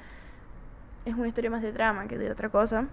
[1.05, 2.87] es una historia más de trama que de otra cosa,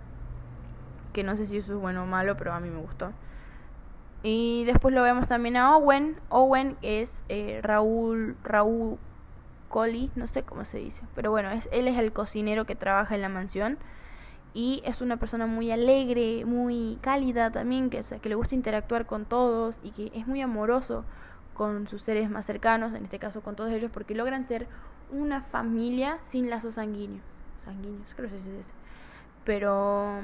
[1.13, 3.13] que no sé si eso es bueno o malo, pero a mí me gustó.
[4.23, 6.17] Y después lo vemos también a Owen.
[6.29, 8.99] Owen es eh, Raúl, Raúl
[9.75, 11.03] Coley, no sé cómo se dice.
[11.17, 13.77] Pero bueno, es, él es el cocinero que trabaja en la mansión.
[14.53, 19.25] Y es una persona muy alegre, muy cálida también, que, que le gusta interactuar con
[19.25, 21.05] todos y que es muy amoroso
[21.55, 24.69] con sus seres más cercanos, en este caso con todos ellos, porque logran ser
[25.11, 27.25] una familia sin lazos sanguíneos.
[27.65, 28.73] Sanguíneos, creo que se dice.
[29.45, 30.21] Pero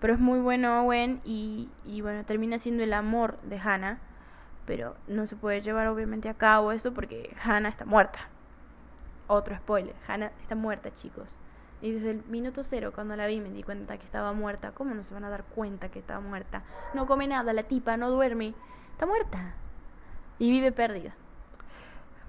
[0.00, 3.98] pero es muy bueno Owen y, y bueno, termina siendo el amor de Hannah.
[4.66, 8.18] Pero no se puede llevar obviamente a cabo eso porque Hannah está muerta.
[9.32, 11.28] Otro spoiler, Hannah está muerta chicos.
[11.80, 14.72] Y desde el minuto cero cuando la vi me di cuenta que estaba muerta.
[14.72, 16.64] ¿Cómo no se van a dar cuenta que estaba muerta?
[16.94, 18.54] No come nada, la tipa no duerme.
[18.90, 19.54] Está muerta.
[20.40, 21.14] Y vive perdida.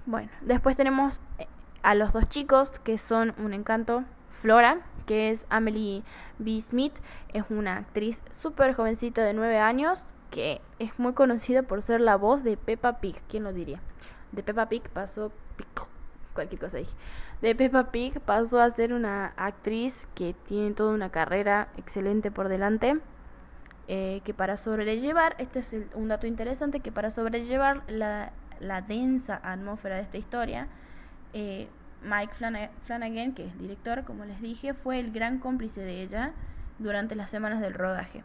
[0.06, 1.48] Bueno, después tenemos eh,
[1.82, 4.04] a los dos chicos que son un encanto.
[4.40, 6.04] Flora, que es Amelie
[6.38, 6.60] B.
[6.60, 6.94] Smith,
[7.32, 12.14] es una actriz súper jovencita de 9 años que es muy conocida por ser la
[12.14, 13.80] voz de Peppa Pig, ¿quién lo diría?
[14.30, 15.88] De Peppa Pig pasó pico,
[16.34, 16.92] cualquier cosa dije.
[17.40, 22.48] De Peppa Pig pasó a ser una actriz que tiene toda una carrera excelente por
[22.48, 22.98] delante.
[23.88, 29.40] Eh, que para sobrellevar, este es un dato interesante, que para sobrellevar la, la densa
[29.42, 30.68] atmósfera de esta historia,
[31.32, 31.68] eh,
[32.02, 32.34] Mike
[32.82, 36.32] Flanagan, que es director, como les dije, fue el gran cómplice de ella
[36.78, 38.24] durante las semanas del rodaje.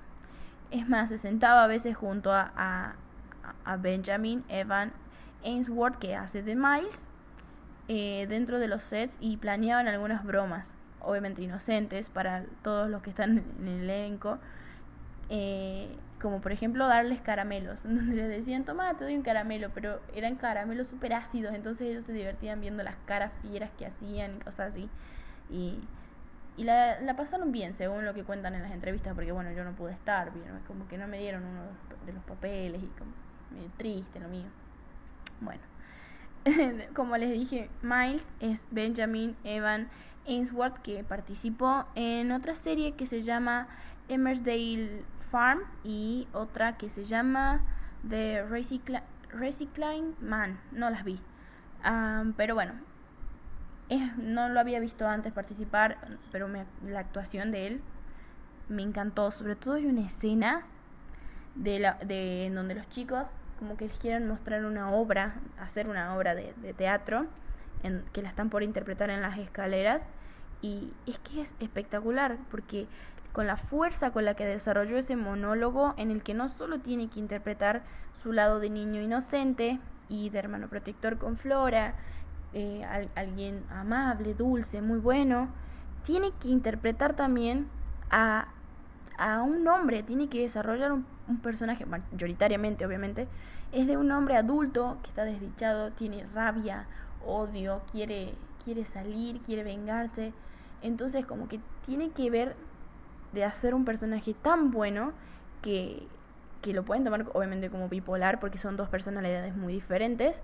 [0.71, 4.91] Es más, se sentaba a veces junto a, a, Benjamin Evan
[5.43, 7.07] Ainsworth, que hace de Miles,
[7.87, 13.09] eh, dentro de los sets y planeaban algunas bromas, obviamente inocentes para todos los que
[13.09, 14.39] están en el elenco.
[15.29, 20.01] Eh, como por ejemplo darles caramelos, donde les decían, toma, te doy un caramelo, pero
[20.15, 24.39] eran caramelos súper ácidos, entonces ellos se divertían viendo las caras fieras que hacían y
[24.39, 24.89] cosas así.
[25.49, 25.79] Y,
[26.57, 29.63] y la, la, pasaron bien, según lo que cuentan en las entrevistas, porque bueno, yo
[29.63, 30.31] no pude estar,
[30.65, 31.61] como que no me dieron uno
[32.05, 33.11] de los papeles y como
[33.51, 34.47] medio triste lo mío.
[35.39, 35.61] Bueno,
[36.93, 39.89] como les dije, Miles es Benjamin Evan
[40.27, 43.67] Ainsworth, que participó en otra serie que se llama
[44.07, 47.61] Emersdale Farm y otra que se llama
[48.07, 48.43] The
[49.31, 50.59] Recycling Man.
[50.71, 51.19] No las vi.
[52.35, 52.73] pero bueno,
[54.17, 55.97] no lo había visto antes participar,
[56.31, 56.49] pero
[56.83, 57.81] la actuación de él
[58.69, 59.31] me encantó.
[59.31, 60.65] Sobre todo hay una escena
[61.55, 66.35] de, de donde los chicos como que les quieren mostrar una obra, hacer una obra
[66.35, 67.25] de, teatro,
[68.13, 70.07] que la están por interpretar en las escaleras.
[70.61, 72.87] Y es que es espectacular, porque
[73.31, 77.07] con la fuerza con la que desarrolló ese monólogo en el que no solo tiene
[77.09, 77.83] que interpretar
[78.23, 81.93] su lado de niño inocente y de hermano protector con Flora,
[82.53, 82.83] eh,
[83.15, 85.49] alguien amable, dulce, muy bueno,
[86.03, 87.67] tiene que interpretar también
[88.09, 88.47] a,
[89.19, 93.27] a un hombre, tiene que desarrollar un, un personaje, mayoritariamente obviamente,
[93.71, 96.87] es de un hombre adulto que está desdichado, tiene rabia,
[97.25, 100.33] odio, quiere, quiere salir, quiere vengarse.
[100.81, 102.55] Entonces como que tiene que ver
[103.33, 105.11] de hacer un personaje tan bueno
[105.61, 106.07] que,
[106.61, 110.41] que lo pueden tomar obviamente como bipolar porque son dos personalidades muy diferentes,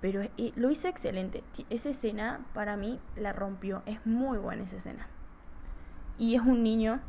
[0.00, 1.42] pero eh, lo hizo excelente.
[1.70, 5.06] Esa escena para mí la rompió, es muy buena esa escena.
[6.18, 7.00] Y es un niño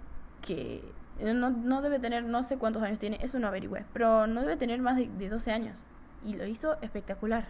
[0.42, 0.84] que
[1.20, 4.58] no, no debe tener, no sé cuántos años tiene, eso no averigüé, pero no debe
[4.58, 5.84] tener más de, de 12 años.
[6.26, 7.46] Y lo hizo espectacular.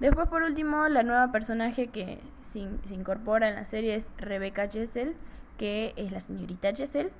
[0.00, 4.68] Después, por último, la nueva personaje que se, se incorpora en la serie es Rebecca
[4.68, 5.16] Jessel
[5.56, 7.10] que es la señorita Jessel,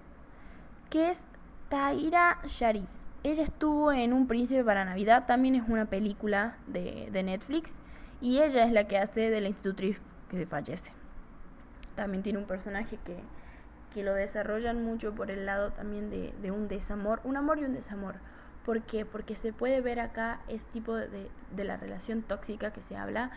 [0.90, 1.24] que es
[1.68, 2.88] Taira Sharif.
[3.22, 7.78] Ella estuvo en Un Príncipe para Navidad, también es una película de, de Netflix,
[8.20, 10.92] y ella es la que hace de la institutriz que se fallece.
[11.94, 13.16] También tiene un personaje que,
[13.94, 17.64] que lo desarrollan mucho por el lado también de, de, un desamor, un amor y
[17.64, 18.16] un desamor.
[18.66, 19.06] ¿Por qué?
[19.06, 23.30] Porque se puede ver acá este tipo de, de la relación tóxica que se habla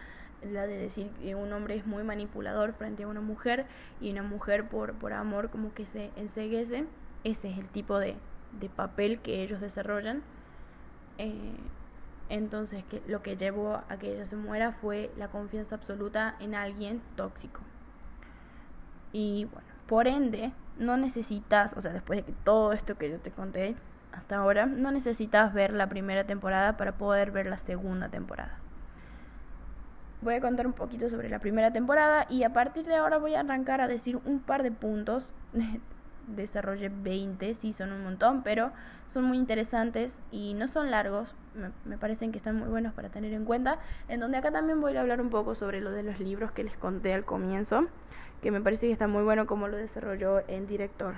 [0.44, 3.66] la de decir que un hombre es muy manipulador frente a una mujer
[4.00, 6.86] y una mujer por, por amor como que se enseguece.
[7.24, 8.16] Ese es el tipo de,
[8.60, 10.22] de papel que ellos desarrollan.
[11.18, 11.56] Eh,
[12.30, 16.56] entonces, que lo que llevó a que ella se muera fue la confianza absoluta en
[16.56, 17.62] alguien tóxico.
[19.14, 23.20] Y bueno, por ende, no necesitas, o sea, después de que todo esto que yo
[23.20, 23.76] te conté
[24.12, 28.60] hasta ahora, no necesitas ver la primera temporada para poder ver la segunda temporada
[30.22, 33.36] voy a contar un poquito sobre la primera temporada y a partir de ahora voy
[33.36, 35.32] a arrancar a decir un par de puntos.
[36.28, 38.72] Desarrollé 20, sí son un montón, pero
[39.08, 43.10] son muy interesantes y no son largos, me, me, parecen que están muy buenos para
[43.10, 46.04] tener en cuenta, en donde acá también voy a hablar un poco sobre lo de
[46.04, 47.88] los libros que les conté al comienzo,
[48.42, 51.16] que me parece que está muy bueno como lo desarrolló el director.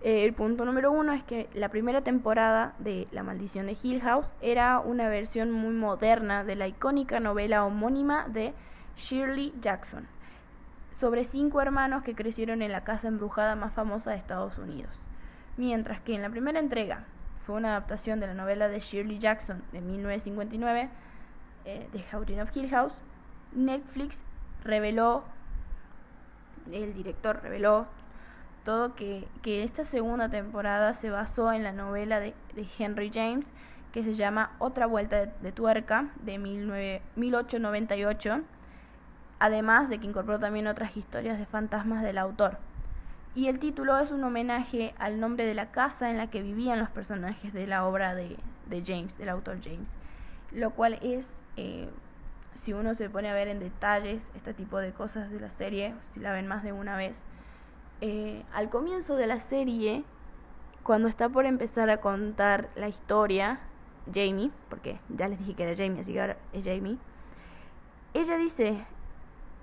[0.00, 4.00] Eh, el punto número uno es que la primera temporada de La maldición de Hill
[4.00, 8.54] House era una versión muy moderna de la icónica novela homónima de
[8.96, 10.06] Shirley Jackson,
[10.92, 14.98] sobre cinco hermanos que crecieron en la casa embrujada más famosa de Estados Unidos.
[15.56, 17.04] Mientras que en la primera entrega
[17.46, 20.88] fue una adaptación de la novela de Shirley Jackson de 1959,
[21.64, 22.94] eh, The Haunting of Hill House,
[23.52, 24.24] Netflix
[24.62, 25.24] reveló,
[26.70, 27.86] el director reveló
[28.64, 32.34] todo que, esta segunda temporada se basó en la novela de,
[32.78, 33.50] Henry James
[33.92, 38.42] que se llama Otra Vuelta de, Tuerca de 1898,
[39.38, 42.58] además de que incorporó también otras historias de fantasmas del autor.
[43.34, 46.78] Y el título es un homenaje al nombre de la casa en la que vivían
[46.78, 48.36] los personajes de la obra de,
[48.84, 49.88] James, del autor James,
[50.50, 51.88] lo cual es eh,
[52.54, 55.94] si uno se pone a ver en detalles este tipo de cosas de la serie,
[56.10, 57.22] si la ven más de una vez,
[58.00, 60.04] eh, al comienzo de la serie,
[60.82, 63.60] cuando está por empezar a contar la historia,
[64.12, 66.98] Jamie, porque ya les dije que era Jamie, así que ahora es Jamie,
[68.14, 68.84] ella dice,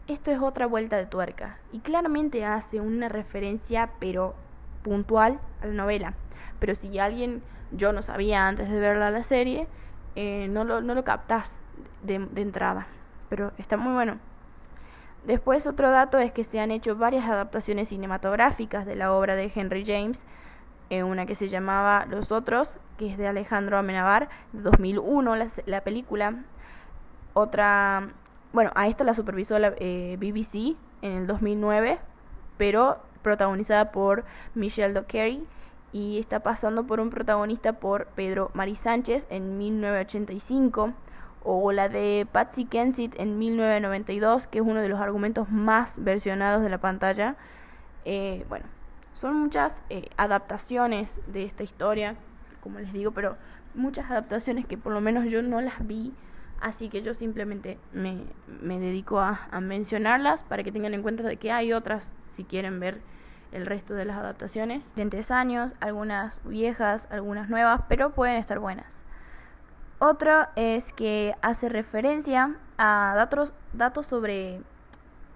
[0.07, 4.35] esto es otra vuelta de tuerca, y claramente hace una referencia, pero
[4.83, 6.13] puntual, a la novela.
[6.59, 7.41] Pero si alguien,
[7.71, 9.67] yo no sabía antes de verla la serie,
[10.15, 11.61] eh, no, lo, no lo captás
[12.03, 12.87] de, entrada.
[13.29, 14.19] Pero está muy bueno.
[15.25, 19.51] Después otro dato es que se han hecho varias adaptaciones cinematográficas de la obra de
[19.53, 20.23] Henry James,
[20.91, 25.47] eh, una que se llamaba Los Otros, que es de Alejandro Amenabar, de 2001 la,
[25.65, 26.43] la película.
[27.33, 28.09] Otra,
[28.55, 31.99] bueno, a esta la supervisó la eh, BBC en el 2009,
[32.57, 34.23] pero protagonizada por
[34.55, 35.45] Michelle Dockery
[35.91, 40.93] y está pasando por un protagonista por Pedro Mari Sánchez en 1985
[41.43, 46.63] o la de Patsy Kensit en 1992, que es uno de los argumentos más versionados
[46.63, 47.35] de la pantalla.
[48.05, 48.65] Eh, bueno,
[49.13, 52.15] son muchas eh, adaptaciones de esta historia,
[52.61, 53.35] como les digo, pero
[53.73, 56.13] muchas adaptaciones que por lo menos yo no las vi,
[56.61, 58.23] así que yo simplemente me,
[58.61, 62.79] me dedico a, mencionarlas para que tengan en cuenta de que hay otras si quieren
[62.79, 63.01] ver
[63.51, 64.85] el resto de las adaptaciones.
[64.87, 69.05] Diferentes años, algunas viejas, algunas nuevas, pero pueden estar buenas.
[69.99, 74.61] Otro es que hace referencia a datos, datos sobre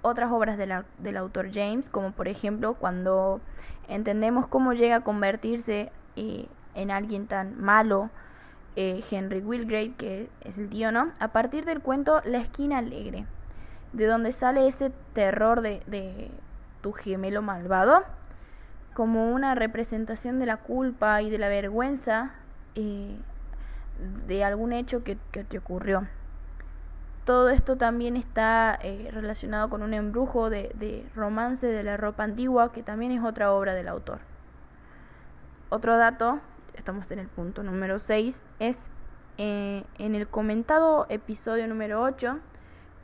[0.01, 3.41] otras obras del autor James, como por ejemplo cuando
[3.87, 8.09] entendemos cómo llega a convertirse eh, en alguien tan malo
[8.81, 11.11] eh, Henry Wilgrave, que es el tío, ¿no?
[11.19, 13.25] A partir del cuento La esquina alegre,
[13.91, 16.31] de donde sale ese terror de,
[16.79, 18.05] tu gemelo malvado,
[18.93, 22.31] como una representación de la culpa y de la vergüenza
[22.75, 23.17] eh,
[24.27, 26.07] de algún hecho que, te ocurrió.
[27.25, 32.71] Todo esto también está eh, relacionado con un embrujo de, romance de la ropa antigua,
[32.71, 34.19] que también es otra obra del autor.
[35.67, 36.39] Otro dato,
[36.79, 38.87] estamos en el punto número 6, es
[39.37, 42.39] eh, en el comentado episodio número 8,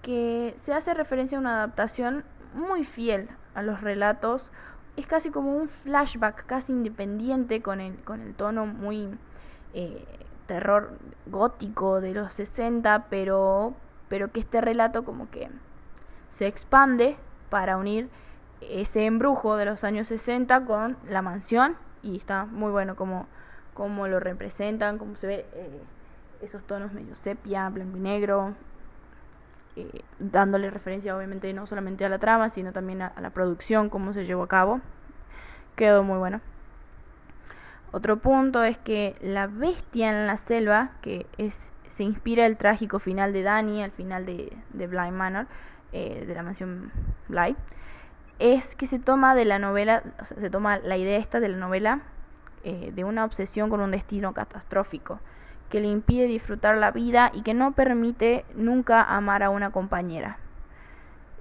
[0.01, 4.51] que se hace referencia a una adaptación muy fiel a los relatos.
[4.95, 9.09] Es casi como un flashback, casi independiente, con el, con el tono muy
[9.73, 10.05] eh,
[10.45, 13.73] terror gótico de los 60, pero,
[14.07, 15.49] pero que este relato como que
[16.29, 17.17] se expande
[17.49, 18.09] para unir
[18.61, 23.27] ese embrujo de los años 60 con la mansión y está muy bueno como,
[23.75, 25.79] como lo representan, como se ve eh,
[26.41, 28.55] esos tonos medio sepia, blanco y negro,
[29.75, 33.89] eh, dándole referencia obviamente no solamente a la trama, sino también a, a la producción,
[33.89, 34.81] cómo se llevó a cabo.
[35.75, 36.41] Quedó muy bueno.
[37.91, 42.99] Otro punto es que la bestia en la selva, que es se inspira el trágico
[42.99, 45.47] final de Danny, al final de, de Blind Manor,
[45.93, 46.91] eh, de la mansión
[47.29, 47.55] Bly,
[48.37, 51.47] es que se toma de la novela, o sea, se toma la idea esta de
[51.47, 52.01] la novela
[52.67, 55.19] eh, de una obsesión con un destino catastrófico,
[55.69, 60.39] que le impide disfrutar la vida y que no permite nunca amar a una compañera.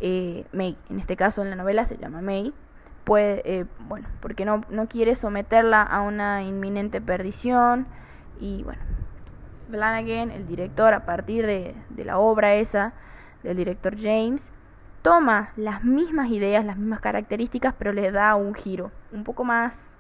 [0.03, 2.53] Eh, May, en este caso en la novela se llama May,
[3.05, 7.87] puede, eh, bueno, porque no, no quiere someterla a una inminente perdición.
[8.39, 8.83] Y bueno,
[9.71, 12.93] Flanagan, el director, a partir de, de la obra esa
[13.43, 14.53] del director James,
[15.01, 19.94] toma las mismas ideas, las mismas características, pero le da un giro, un poco más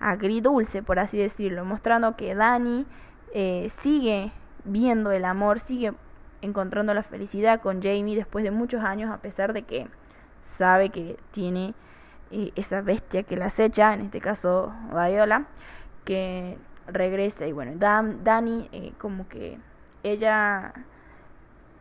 [0.00, 2.86] agridulce, por así decirlo, mostrando que Danny
[3.32, 4.32] eh, sigue
[4.64, 5.92] viendo el amor, sigue
[6.42, 9.88] encontrando la felicidad con Jamie después de muchos años, a pesar de que
[10.42, 11.74] sabe que tiene
[12.56, 15.46] esa bestia que la acecha, en este caso Viola,
[16.04, 17.46] que regresa.
[17.46, 19.58] Y bueno, Dan, Dani eh, como que
[20.02, 20.74] ella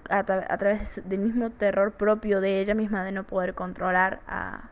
[0.09, 4.69] a, través del mismo terror propio de ella misma de no poder controlar a,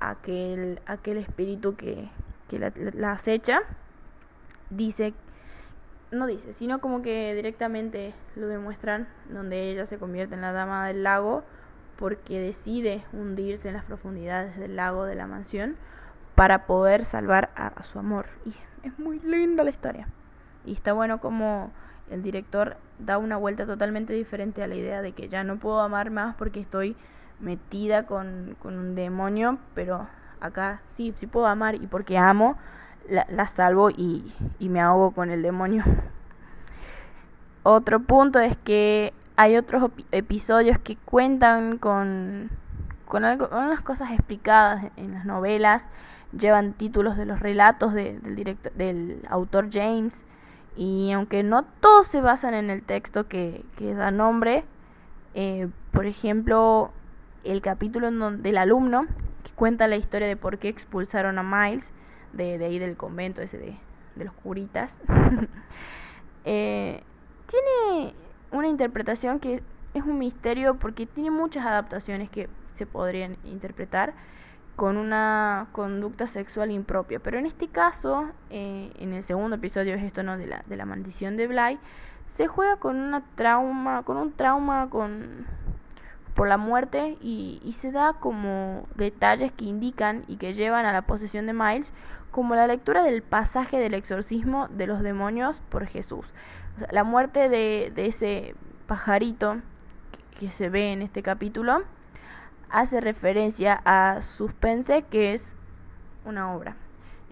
[0.00, 2.08] aquel, aquel espíritu que,
[2.48, 3.60] que la, la acecha,
[4.70, 5.14] dice,
[6.10, 10.86] no dice, sino como que directamente lo demuestran, donde ella se convierte en la dama
[10.86, 11.44] del lago
[11.96, 15.76] porque decide hundirse en las profundidades del lago de la mansión
[16.36, 18.26] para poder salvar a, su amor.
[18.46, 18.54] Y
[18.86, 20.06] es muy linda la historia.
[20.64, 21.72] Y está bueno como
[22.08, 25.80] el director da una vuelta totalmente diferente a la idea de que ya no puedo
[25.80, 26.96] amar más porque estoy
[27.40, 30.06] metida con, un demonio, pero
[30.40, 32.56] acá sí, sí puedo amar y porque amo,
[33.08, 35.84] la, salvo y, y me ahogo con el demonio.
[37.62, 42.50] Otro punto es que hay otros episodios que cuentan con,
[43.04, 45.90] con, unas cosas explicadas en las novelas,
[46.36, 50.24] llevan títulos de los relatos del, director, del autor James,
[50.76, 54.64] y aunque no todos se basan en el texto que, que da nombre,
[55.34, 56.90] eh, por ejemplo,
[57.44, 59.06] el capítulo del alumno,
[59.44, 61.92] que cuenta la historia de por qué expulsaron a Miles,
[62.32, 63.76] de, de ahí del convento ese de,
[64.16, 65.02] de los curitas,
[66.44, 67.02] eh,
[67.46, 68.14] tiene
[68.50, 69.62] una interpretación que
[69.94, 74.14] es un misterio porque tiene muchas adaptaciones que se podrían interpretar
[74.76, 77.18] con una conducta sexual impropia.
[77.18, 80.38] Pero en este caso, eh, en el segundo episodio es esto, ¿no?
[80.38, 81.80] De la, de la maldición de Bly,
[82.26, 85.46] se juega con una trauma, con un trauma con
[86.38, 91.02] por la muerte y, se da como detalles que indican y que llevan a la
[91.02, 91.92] posesión de Miles,
[92.30, 96.32] como la lectura del pasaje del exorcismo de los demonios por Jesús
[96.90, 98.54] la muerte de, ese
[98.86, 99.60] pajarito
[100.38, 101.82] que, se ve en este capítulo
[102.70, 105.56] hace referencia a Suspense, que es
[106.24, 106.76] una obra.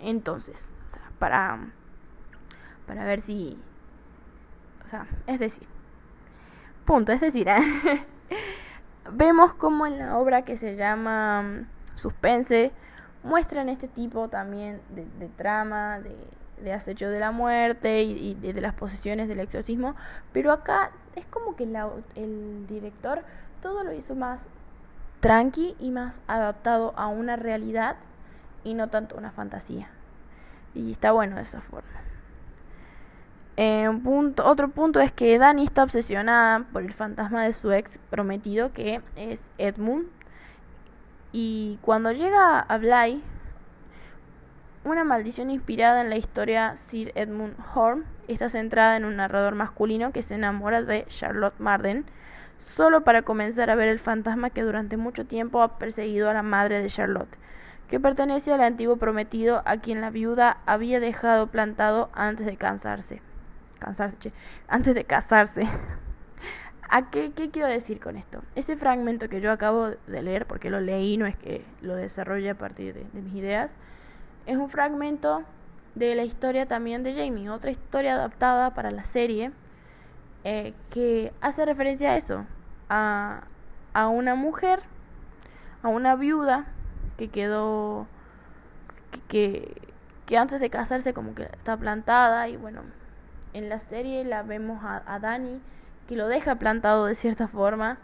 [0.00, 0.72] Entonces,
[1.18, 1.58] para,
[2.86, 3.62] para ver si...
[4.84, 5.66] O sea, es decir,
[6.84, 7.48] punto, es decir,
[9.12, 12.72] vemos como en la obra que se llama mm, Suspense
[13.22, 16.14] muestran este tipo también de trama, de,
[16.62, 19.94] de acecho de la muerte y, de las posesiones del exorcismo,
[20.32, 21.64] pero acá es como que
[22.14, 23.22] el director
[23.60, 24.46] todo lo hizo más
[25.20, 27.96] tranqui y más adaptado a una realidad
[28.64, 29.88] y no tanto una fantasía.
[30.74, 31.88] Y está bueno de esa forma.
[33.58, 33.88] Eh,
[34.44, 39.00] otro punto es que Dani está obsesionada por el fantasma de su ex prometido que
[39.16, 40.06] es Edmund.
[41.32, 43.22] Y cuando llega a Bly,
[44.84, 50.12] una maldición inspirada en la historia Sir Edmund Horn está centrada en un narrador masculino
[50.12, 52.04] que se enamora de Charlotte Marden
[52.58, 56.42] solo para comenzar a ver el fantasma que durante mucho tiempo ha perseguido a la
[56.42, 57.36] madre de Charlotte,
[57.88, 63.22] que pertenece al antiguo prometido a quien la viuda había dejado plantado antes de cansarse.
[63.78, 64.32] Cansarse,
[64.68, 65.68] antes de casarse.
[66.88, 68.42] ¿A qué, qué, quiero decir con esto?
[68.54, 72.50] Ese fragmento que yo acabo de leer, porque lo leí, no es que lo desarrolle
[72.50, 73.76] a partir de mis ideas,
[74.46, 75.42] es un fragmento
[75.96, 79.50] de la historia también de Jamie, otra historia adaptada para la serie
[80.44, 82.44] eh, que hace referencia a eso,
[82.88, 83.44] a,
[83.94, 84.80] a una mujer,
[85.82, 86.66] a una viuda
[87.16, 88.06] que quedó,
[89.26, 89.74] que,
[90.26, 92.82] que, antes de casarse como que está plantada y bueno,
[93.56, 95.62] en la serie la vemos a, Dani
[96.06, 97.98] que lo deja plantado de cierta forma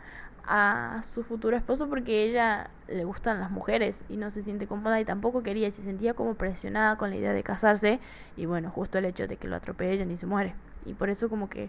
[0.45, 4.99] a su futuro esposo porque ella le gustan las mujeres y no se siente cómoda
[4.99, 8.01] y tampoco quería y se sentía como presionada con la idea de casarse
[8.37, 10.55] y bueno, justo el hecho de que lo atropellen y se muere.
[10.87, 11.69] Y por eso como que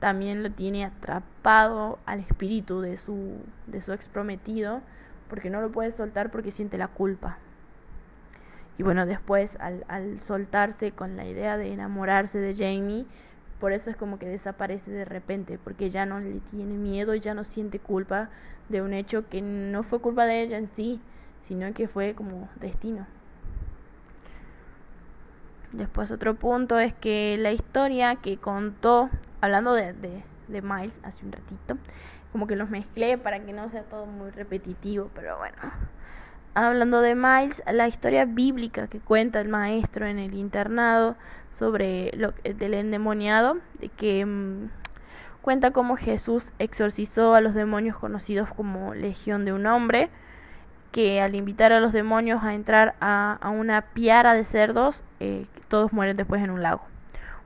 [0.00, 3.36] también lo tiene atrapado al espíritu de su,
[3.68, 4.82] de su ex prometido
[5.28, 7.38] porque no lo puede soltar porque siente la culpa.
[8.80, 13.04] Y bueno, después al, soltarse con la idea de enamorarse de Jamie,
[13.58, 17.34] por eso es como que desaparece de repente, porque ya no le tiene miedo, ya
[17.34, 18.30] no siente culpa
[18.70, 20.98] de un hecho que no fue culpa de ella en sí,
[21.42, 23.06] sino que fue como destino.
[25.72, 29.10] Después otro punto es que la historia que contó,
[29.42, 31.76] hablando de, de, de Miles hace un ratito,
[32.32, 35.99] como que los mezclé para que no sea todo muy repetitivo, pero bueno.
[36.54, 41.14] Hablando de Miles, la historia bíblica que cuenta el maestro en el internado
[41.52, 44.68] sobre lo del endemoniado, de que mm,
[45.42, 50.10] cuenta cómo Jesús exorcizó a los demonios conocidos como Legión de un hombre,
[50.90, 55.92] que al invitar a los demonios a entrar a, una piara de cerdos, eh, todos
[55.92, 56.82] mueren después en un lago.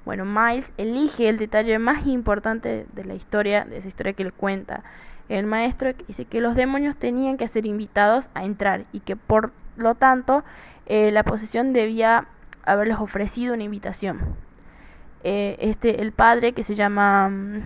[0.07, 4.32] Bueno, Miles elige el detalle más importante de la historia, de esa historia que le
[4.32, 4.82] cuenta
[5.29, 9.53] el maestro, dice que los demonios tenían que ser invitados a entrar y que por
[9.77, 10.45] lo tanto
[10.87, 12.27] eh, la posesión debía
[12.64, 14.20] haberles ofrecido una invitación.
[15.22, 17.62] Eh, este, el padre que se llama mm,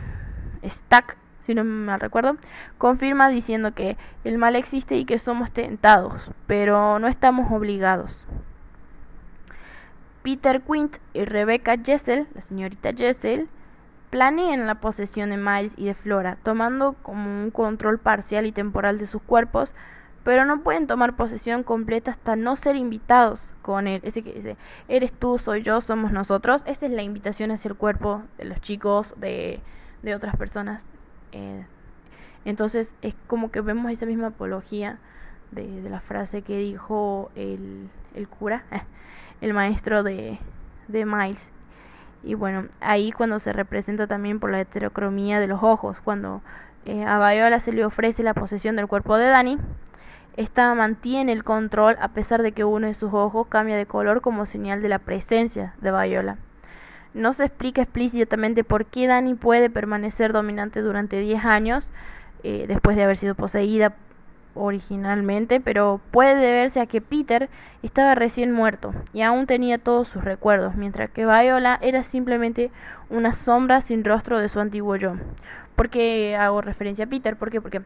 [0.65, 2.37] Stack, si no me recuerdo,
[2.79, 8.27] confirma diciendo que el mal existe y que somos tentados, pero no estamos obligados.
[10.23, 13.49] Peter Quint y Rebecca Jessel, la señorita Jessel,
[14.11, 18.99] planean la posesión de Miles y de Flora, tomando como un control parcial y temporal
[18.99, 19.75] de sus cuerpos,
[20.25, 24.01] pero no pueden tomar posesión completa hasta no ser invitados con él.
[24.05, 24.57] Ese que dice,
[24.89, 26.63] eres tú, soy yo, somos nosotros.
[26.67, 29.61] Esa es la invitación hacia el cuerpo de los chicos, de,
[30.03, 30.89] de otras personas.
[31.33, 31.65] Eh,
[32.45, 34.99] entonces es como que vemos esa misma apología
[35.51, 38.65] de, de la frase que dijo el, el cura,
[39.41, 40.39] el maestro de,
[40.89, 41.53] de Miles.
[42.23, 46.43] Y bueno, ahí cuando se representa también por la heterocromía de los ojos, cuando
[46.85, 49.59] eh, a Viola se le ofrece la posesión del cuerpo de Dani,
[50.37, 54.21] esta mantiene el control a pesar de que uno de sus ojos cambia de color
[54.21, 56.39] como señal de la presencia de Viola.
[57.14, 61.91] No se explica explícitamente por qué Dani puede permanecer dominante durante 10 años
[62.45, 63.97] eh, después de haber sido poseída
[64.55, 67.49] originalmente, pero puede deberse a que Peter
[67.83, 72.71] estaba recién muerto y aún tenía todos sus recuerdos, mientras que Viola era simplemente
[73.11, 75.15] una sombra sin rostro de su antiguo yo.
[75.77, 77.37] ¿Por qué hago referencia a Peter?
[77.37, 77.61] ¿Por qué?
[77.61, 77.83] Porque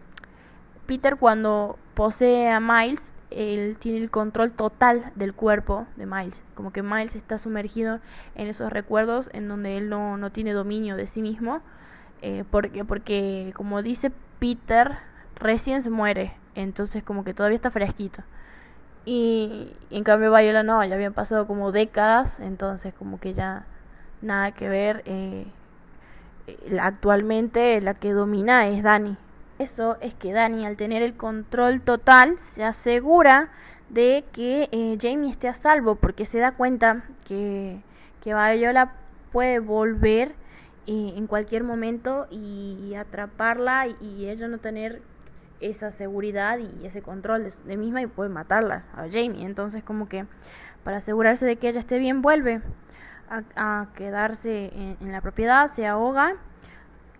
[0.87, 6.45] Peter cuando posee a Miles, él tiene el control total del cuerpo de Miles.
[6.55, 8.01] Como que Miles está sumergido
[8.35, 11.61] en esos recuerdos en donde él no, no tiene dominio de sí mismo.
[12.21, 14.99] Eh, porque, porque, como dice Peter,
[15.43, 16.34] recién se muere.
[16.55, 18.22] Entonces como que todavía está fresquito.
[19.05, 22.40] Y, en cambio Viola no, ya habían pasado como décadas.
[22.40, 23.66] Entonces como que ya
[24.20, 25.03] nada que ver.
[25.07, 25.47] Eh,
[26.80, 29.16] actualmente la que domina es Dani
[29.62, 33.51] eso es que Dani, al tener el control total, se asegura
[33.88, 37.80] de que eh, Jamie esté a salvo, porque se da cuenta que,
[38.20, 38.93] que Viola
[39.30, 40.34] puede volver
[40.86, 45.01] eh, en cualquier momento y, atraparla y, ella no tener
[45.63, 49.45] esa seguridad y ese control de, misma y puede matarla a Jamie.
[49.47, 50.27] Entonces como que
[50.85, 52.61] para asegurarse de que ella esté bien vuelve
[53.57, 56.37] a, quedarse en la propiedad, se ahoga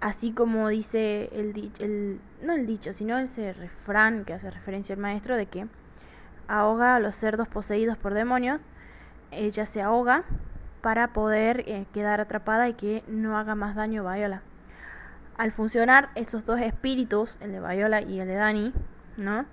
[0.03, 5.01] así como dice el, el no el dicho, sino ese refrán que hace referencia al
[5.01, 5.67] maestro de que
[6.49, 8.65] ahoga a los cerdos poseídos por demonios,
[9.31, 10.25] ella se ahoga
[10.83, 14.43] para poder eh, quedar atrapada y que no haga más daño Viola.
[15.37, 18.73] Al funcionar esos dos espíritus, el de Viola y el de Dani,
[19.17, 19.47] ¿no?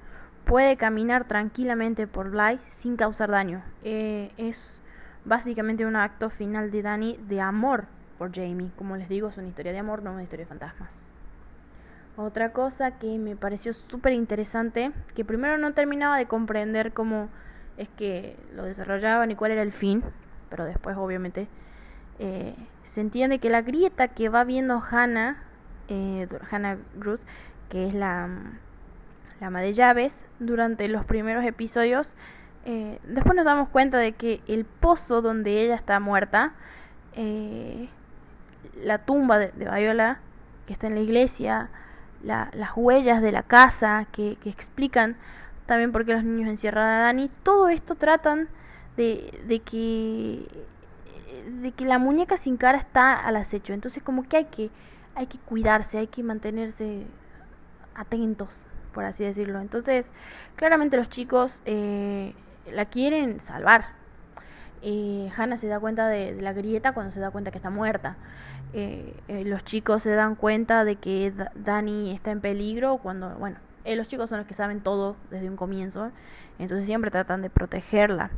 [0.46, 3.64] Puede caminar tranquilamente por Bly sin causar daño.
[3.84, 4.82] Eh, es
[5.26, 7.86] básicamente un acto final de Dani de amor
[8.18, 8.72] por Jamie.
[8.78, 11.10] Como les digo, es una historia de amor, no una historia de fantasmas.
[12.18, 17.30] Otra cosa que me pareció súper interesante, que primero no terminaba de comprender cómo
[17.78, 20.04] es que lo desarrollaban y cuál era el fin,
[20.50, 21.48] pero después obviamente
[22.20, 22.54] eh,
[22.84, 25.42] se entiende que la grieta que va viendo Hannah,
[25.90, 27.22] eh, Hannah Cruz,
[27.70, 28.30] que es la,
[29.40, 32.16] la ama de llaves, durante los primeros episodios,
[32.66, 36.54] eh, después nos damos cuenta de que el pozo donde ella está muerta,
[37.14, 37.90] eh,
[38.82, 40.20] la tumba de, Viola
[40.66, 41.70] que está en la iglesia,
[42.22, 45.16] las huellas de la casa que, explican
[45.66, 48.50] también por qué los niños encierran a Dani, todo esto tratan
[48.98, 50.46] de, de que
[51.62, 54.70] de que la muñeca sin cara está al acecho, entonces como que hay que
[55.20, 57.06] hay que cuidarse, hay que mantenerse
[57.94, 59.60] atentos, por así decirlo.
[59.60, 60.14] Entonces,
[60.56, 62.34] claramente los chicos eh,
[62.72, 63.88] la quieren salvar.
[64.82, 68.16] Eh, Hannah se da cuenta de, la grieta cuando se da cuenta que está muerta.
[68.72, 73.58] Eh, eh, los chicos se dan cuenta de que Dani está en peligro cuando, bueno,
[73.84, 76.12] eh, los chicos son los que saben todo desde un comienzo,
[76.60, 78.32] entonces siempre tratan de protegerla.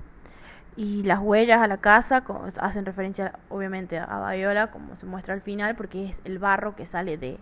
[0.78, 2.24] Y las huellas a la casa
[2.60, 6.86] hacen referencia obviamente a Viola, como se muestra al final, porque es el barro que
[6.86, 7.38] sale de,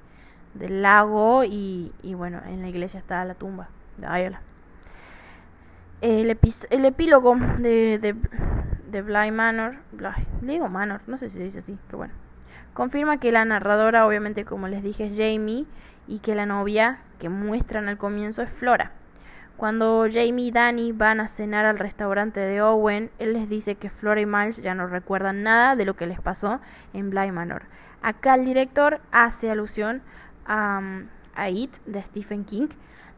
[0.56, 4.42] del lago y, y bueno, en la iglesia está la tumba de Viola.
[6.02, 6.38] El,
[6.70, 8.16] el epílogo de, de,
[8.90, 9.76] de Bly Manor,
[10.42, 12.14] digo Manor, no sé si se dice así, pero bueno
[12.74, 15.66] Confirma que la narradora, obviamente como les dije, es Jamie
[16.08, 18.94] y que la novia que muestran al comienzo es Flora.
[19.60, 23.90] Cuando Jamie y Danny van a cenar al restaurante de Owen, él les dice que
[23.90, 26.62] Flora y Miles ya no recuerdan nada de lo que les pasó
[26.94, 27.64] en Bly Manor.
[28.02, 30.02] Acá el director hace alusión
[30.46, 31.02] a,
[31.36, 32.70] a It de Stephen King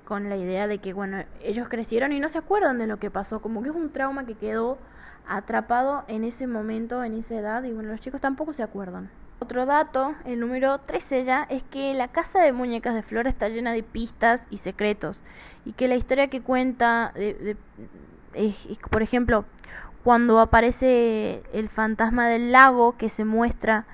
[0.04, 3.12] con la idea de que bueno, ellos crecieron y no se acuerdan de lo que
[3.12, 4.80] pasó, como que es un trauma que quedó
[5.28, 9.12] atrapado en ese momento, en esa edad y bueno, los chicos tampoco se acuerdan.
[9.44, 13.50] Otro dato, el número 13 ya, es que la casa de muñecas de Flora está
[13.50, 15.24] llena de pistas y secretos.
[15.66, 17.58] Y que la historia que cuenta, de,
[18.36, 19.46] es, por ejemplo,
[20.04, 23.88] cuando aparece el fantasma del lago que se muestra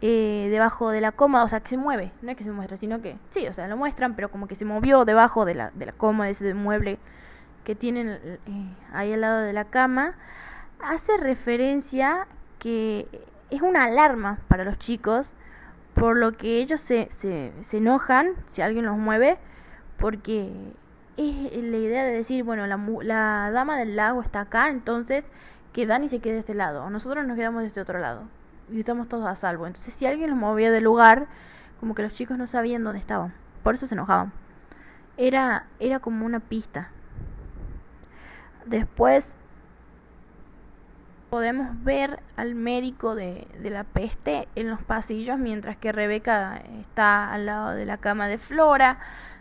[0.00, 2.76] eh, debajo de la cómoda, o sea, que se mueve, no es que se muestra,
[2.76, 5.72] sino que, sí, o sea, lo muestran, pero como que se movió debajo de la,
[5.74, 7.00] de la cómoda, ese mueble
[7.64, 8.38] que tienen eh,
[8.92, 10.14] ahí al lado de la cama,
[10.78, 12.28] hace referencia
[12.60, 13.08] que
[13.54, 15.32] es una alarma para los chicos,
[15.94, 19.38] por lo que ellos se, se, se enojan si alguien los mueve,
[19.98, 20.52] porque
[21.16, 25.26] es la idea de decir, bueno, la, la dama del lago está acá, entonces
[25.72, 28.24] que Dani se quede de este lado, nosotros nos quedamos de este otro lado,
[28.70, 29.66] y estamos todos a salvo.
[29.66, 31.26] Entonces, si alguien los movía del lugar,
[31.80, 34.32] como que los chicos no sabían dónde estaban, por eso se enojaban.
[35.16, 36.90] Era, era como una pista.
[38.66, 39.36] Después
[41.34, 47.32] podemos ver al médico de, de, la peste en los pasillos mientras que Rebeca está
[47.32, 49.00] al lado de la cama de Flora.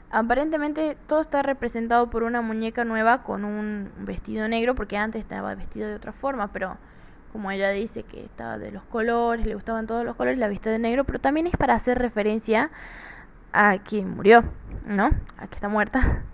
[0.09, 5.53] Aparentemente todo está representado por una muñeca nueva con un vestido negro, porque antes estaba
[5.53, 6.79] vestido de otra forma, pero
[7.31, 10.71] como ella dice que estaba de los colores, le gustaban todos los colores, la viste
[10.71, 12.71] de negro, pero también es para hacer referencia
[13.51, 14.43] a quien murió,
[14.87, 15.11] ¿no?
[15.37, 16.23] A que está muerta.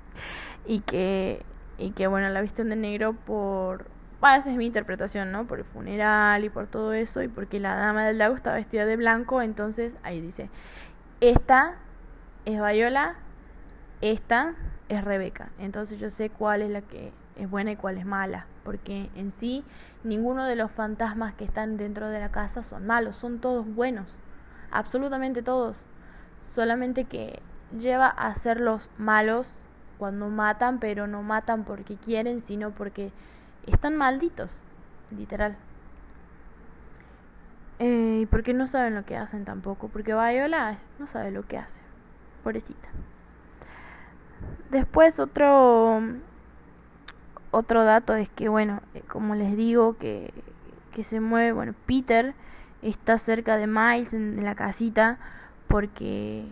[0.65, 1.43] Y que,
[1.77, 3.98] y que bueno, la visten de negro por...
[4.19, 5.47] Bueno, esa es mi interpretación, ¿no?
[5.47, 8.85] Por el funeral y por todo eso, y porque la dama del lago está vestida
[8.85, 10.49] de blanco, entonces ahí dice,
[11.21, 11.75] esta
[12.43, 13.15] es Viola,
[14.01, 14.55] esta
[14.89, 15.51] es Rebeca.
[15.57, 19.31] Entonces yo sé cuál es la que es buena y cuál es mala, porque en
[19.31, 19.63] sí
[20.03, 24.17] ninguno de los fantasmas que están dentro de la casa son malos, son todos buenos,
[24.69, 25.85] absolutamente todos.
[26.41, 27.41] Solamente que
[27.77, 29.59] lleva a ser los malos
[29.97, 33.13] cuando matan, pero no matan porque quieren, sino porque
[33.67, 34.63] están malditos,
[35.15, 35.57] literal.
[37.79, 41.81] Eh, porque no saben lo que hacen tampoco, porque Viola no sabe lo que hace,
[42.43, 42.89] pobrecita.
[44.69, 46.01] Después otro
[47.51, 50.33] otro dato es que bueno, eh, como les digo que,
[50.93, 52.35] que se mueve, bueno, Peter
[52.81, 55.17] está cerca de Miles en, la casita
[55.67, 56.45] porque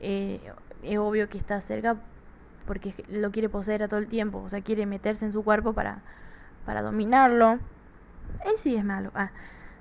[0.00, 0.40] eh,
[0.82, 1.96] es obvio que está cerca
[2.66, 5.72] porque lo quiere poseer a todo el tiempo, o sea, quiere meterse en su cuerpo
[5.72, 6.02] para,
[6.70, 7.58] para dominarlo.
[8.44, 9.10] Él sí es malo.
[9.16, 9.32] Ah.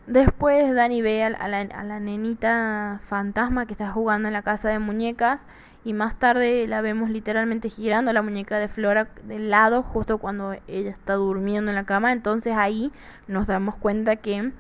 [0.07, 4.69] Después Danny ve a la, a la nenita fantasma que está jugando en la casa
[4.69, 5.45] de muñecas
[5.83, 10.55] y más tarde la vemos literalmente girando la muñeca de Flora del lado justo cuando
[10.67, 12.11] ella está durmiendo en la cama.
[12.11, 12.91] Entonces ahí
[13.27, 14.51] nos damos cuenta que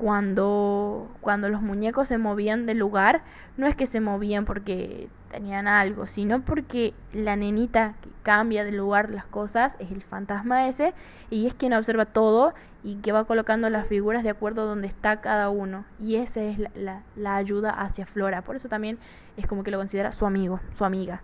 [0.00, 3.22] cuando, cuando los muñecos se movían del lugar,
[3.56, 8.72] no es que se movían porque tenían algo, sino porque la nenita que cambia de
[8.72, 10.94] lugar las cosas es el fantasma ese
[11.30, 14.86] y es quien observa todo y que va colocando las figuras de acuerdo a donde
[14.86, 15.84] está cada uno.
[15.98, 18.42] Y esa es la, la, ayuda hacia Flora.
[18.42, 18.98] Por eso también
[19.36, 21.20] es como que lo considera su amigo, su amiga.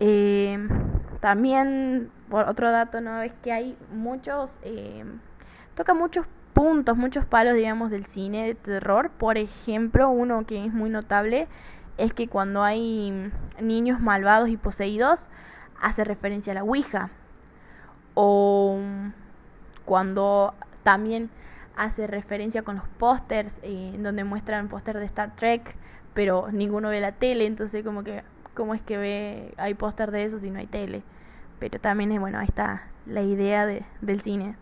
[0.00, 0.58] Eh,
[1.20, 3.20] también, por otro dato, ¿no?
[3.22, 4.58] Es que hay muchos...
[4.62, 5.04] Eh,
[5.74, 6.26] toca muchos
[6.58, 9.10] puntos, muchos palos, digamos, del cine de terror.
[9.10, 11.46] Por ejemplo, uno que es muy notable
[11.98, 13.30] es que cuando hay
[13.60, 15.28] niños malvados y poseídos,
[15.80, 17.10] hace referencia a la Ouija.
[18.14, 18.80] O
[19.84, 20.52] cuando
[20.82, 21.30] también
[21.76, 25.76] hace referencia con los pósters, eh, donde muestran póster de Star Trek,
[26.12, 30.24] pero ninguno ve la tele, entonces como que, ¿cómo es que ve, hay póster de
[30.24, 31.04] eso si no hay tele?
[31.60, 34.56] Pero también es, bueno, está la idea de, del cine.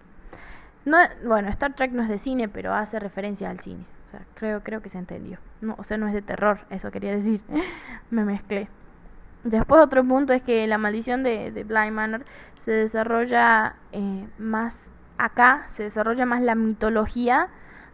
[0.86, 3.84] No, bueno, Star Trek no es de cine, pero hace referencia al cine.
[4.06, 5.38] O sea, creo, creo que se entendió.
[5.60, 7.42] No, o sea, no es de terror, eso quería decir.
[8.10, 8.68] Me mezclé.
[9.42, 12.24] Después otro punto es que la maldición de, de Blind Manor
[12.56, 17.48] se desarrolla eh, más acá, se desarrolla más la mitología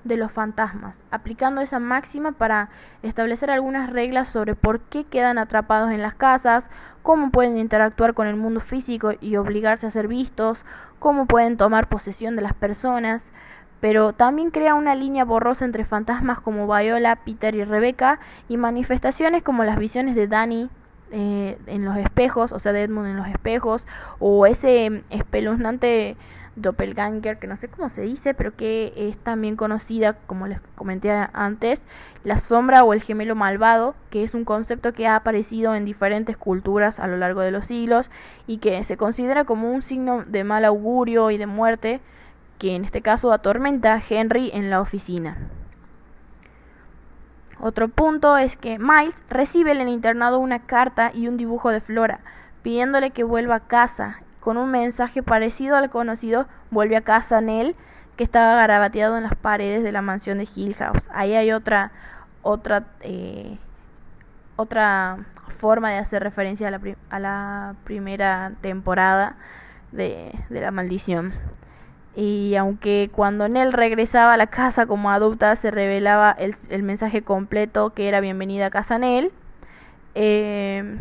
[0.04, 2.70] de los fantasmas, aplicando esa máxima para
[3.02, 6.70] establecer algunas reglas sobre por qué quedan atrapados en las casas,
[7.02, 10.64] cómo pueden interactuar con el mundo físico y obligarse a ser vistos,
[10.98, 13.24] cómo pueden tomar posesión de las personas,
[13.80, 19.42] pero también crea una línea borrosa entre fantasmas como Viola, Peter y Rebecca y manifestaciones
[19.42, 20.70] como las visiones de Danny
[21.10, 23.86] eh, en los espejos, o sea, de Edmund en los espejos,
[24.18, 26.16] o ese espeluznante
[26.56, 31.10] doppelganger, que no sé cómo se dice, pero que es también conocida, como les comenté
[31.32, 31.88] antes,
[32.24, 36.36] la sombra o el gemelo malvado, que es un concepto que ha aparecido en diferentes
[36.36, 38.10] culturas a lo largo de los siglos
[38.46, 42.00] y que se considera como un signo de mal augurio y de muerte,
[42.58, 45.38] que en este caso atormenta a Henry en la oficina.
[47.58, 51.80] Otro punto es que Miles recibe en el internado una carta y un dibujo de
[51.80, 52.20] Flora,
[52.62, 57.76] pidiéndole que vuelva a casa con un mensaje parecido al conocido Vuelve a casa Nell,
[58.16, 61.08] que estaba garabateado en las paredes de la mansión de Hill House.
[61.14, 61.92] Ahí hay otra,
[62.42, 63.58] otra, eh,
[64.56, 66.80] otra forma de hacer referencia a la,
[67.10, 69.36] a la primera temporada
[69.92, 71.34] de, de, la maldición.
[72.16, 77.22] Y aunque cuando Nell regresaba a la casa como adulta se revelaba el, el mensaje
[77.22, 79.30] completo que era bienvenida a casa Nell,
[80.16, 80.98] eh,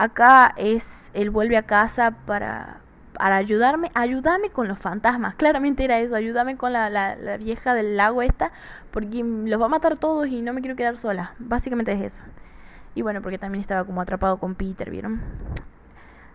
[0.00, 2.80] acá es él vuelve a casa para,
[3.12, 5.34] para ayudarme, ayúdame con los fantasmas.
[5.36, 8.50] Claramente era eso, ayúdame con la, la, vieja del lago esta,
[8.92, 11.34] porque los va a matar todos y no me quiero quedar sola.
[11.38, 12.22] Básicamente es eso.
[12.94, 15.20] Y bueno, porque también estaba como atrapado con Peter, ¿vieron?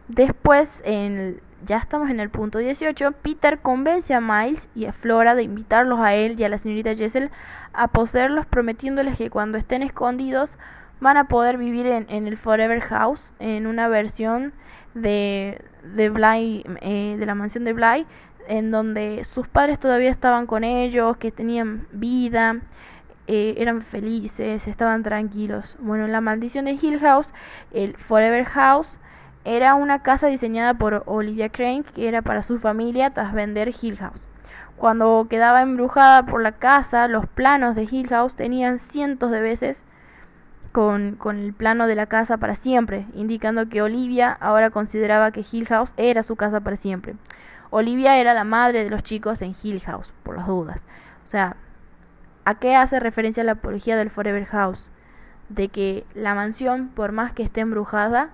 [0.08, 5.34] Después, en, ya estamos en el punto 18, Peter convence a Miles y a Flora
[5.34, 7.32] de invitarlos a él y a la señorita Jessel
[7.74, 10.60] a poseerlos prometiéndoles que cuando estén escondidos
[11.06, 14.54] van a poder vivir en, en el Forever House, en una versión
[14.96, 18.08] de, de Bly, eh, de la mansión de Bly,
[18.48, 22.58] en donde sus padres todavía estaban con ellos, que tenían vida,
[23.28, 25.78] eh, eran felices, estaban tranquilos.
[25.80, 27.36] Bueno, la maldición de Hill House,
[27.72, 28.98] el Forever House,
[29.44, 33.98] era una casa diseñada por Olivia Crane, que era para su familia tras vender Hill
[33.98, 34.26] House.
[34.76, 39.86] Cuando quedaba embrujada por la casa, los planos de Hill House tenían cientos de veces
[40.76, 45.46] con, con, el plano de la casa para siempre, indicando que Olivia ahora consideraba que
[45.50, 47.16] Hill House era su casa para siempre.
[47.70, 50.84] Olivia era la madre de los chicos en Hill House, por las dudas.
[51.24, 51.56] O sea,
[52.44, 54.92] ¿a qué hace referencia la apología del Forever House?
[55.48, 58.32] De que la mansión, por más que esté embrujada,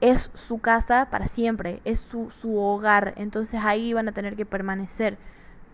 [0.00, 4.44] es su casa para siempre, es su, su hogar, entonces ahí van a tener que
[4.44, 5.16] permanecer.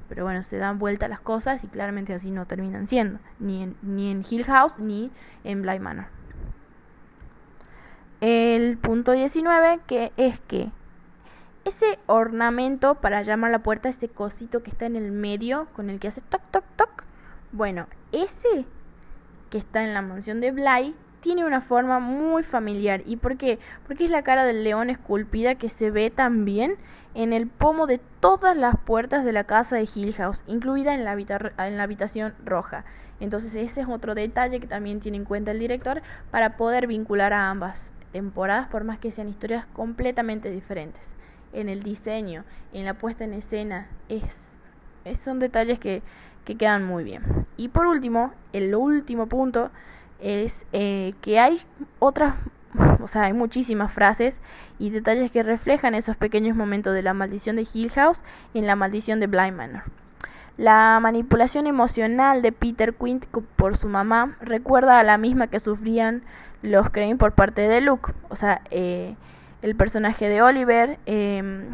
[0.09, 3.19] Pero bueno, se dan vuelta las cosas y claramente así no terminan siendo.
[3.39, 5.11] Ni en, ni en Hill House ni
[5.45, 6.07] en Bly Manor.
[8.21, 10.71] El punto 19 que es que
[11.65, 15.91] ese ornamento para llamar a la puerta, ese cosito que está en el medio con
[15.91, 17.05] el que hace toc toc toc.
[17.53, 18.67] Bueno, ese
[19.51, 23.03] que está en la mansión de Bly tiene una forma muy familiar.
[23.07, 23.59] ¿Y por qué?
[23.87, 26.77] Porque es la cara del león esculpida que se ve también
[27.15, 31.05] en el pomo de todas las puertas de la casa de Hill House, incluida en
[31.05, 32.85] la, en la habitación roja.
[33.21, 37.33] Entonces ese es otro detalle que también tiene en cuenta el director para poder vincular
[37.33, 41.15] a ambas temporadas, por más que sean historias completamente diferentes.
[41.53, 44.59] En el diseño, en la puesta en escena, es,
[45.21, 46.03] son detalles que,
[46.45, 47.23] que quedan muy bien.
[47.57, 49.71] Y por último, el último punto
[50.21, 51.61] es eh, que hay
[51.99, 52.35] otras,
[53.03, 54.41] o sea, hay muchísimas frases
[54.79, 58.22] y detalles que reflejan esos pequeños momentos de la maldición de Hill House
[58.55, 59.83] en la maldición de Blind Manor.
[60.57, 66.22] La manipulación emocional de Peter Quint por su mamá recuerda a la misma que sufrían
[66.62, 68.12] los Crane por parte de Luke.
[68.29, 69.16] O sea, eh,
[69.62, 71.64] el personaje de Oliver, eh,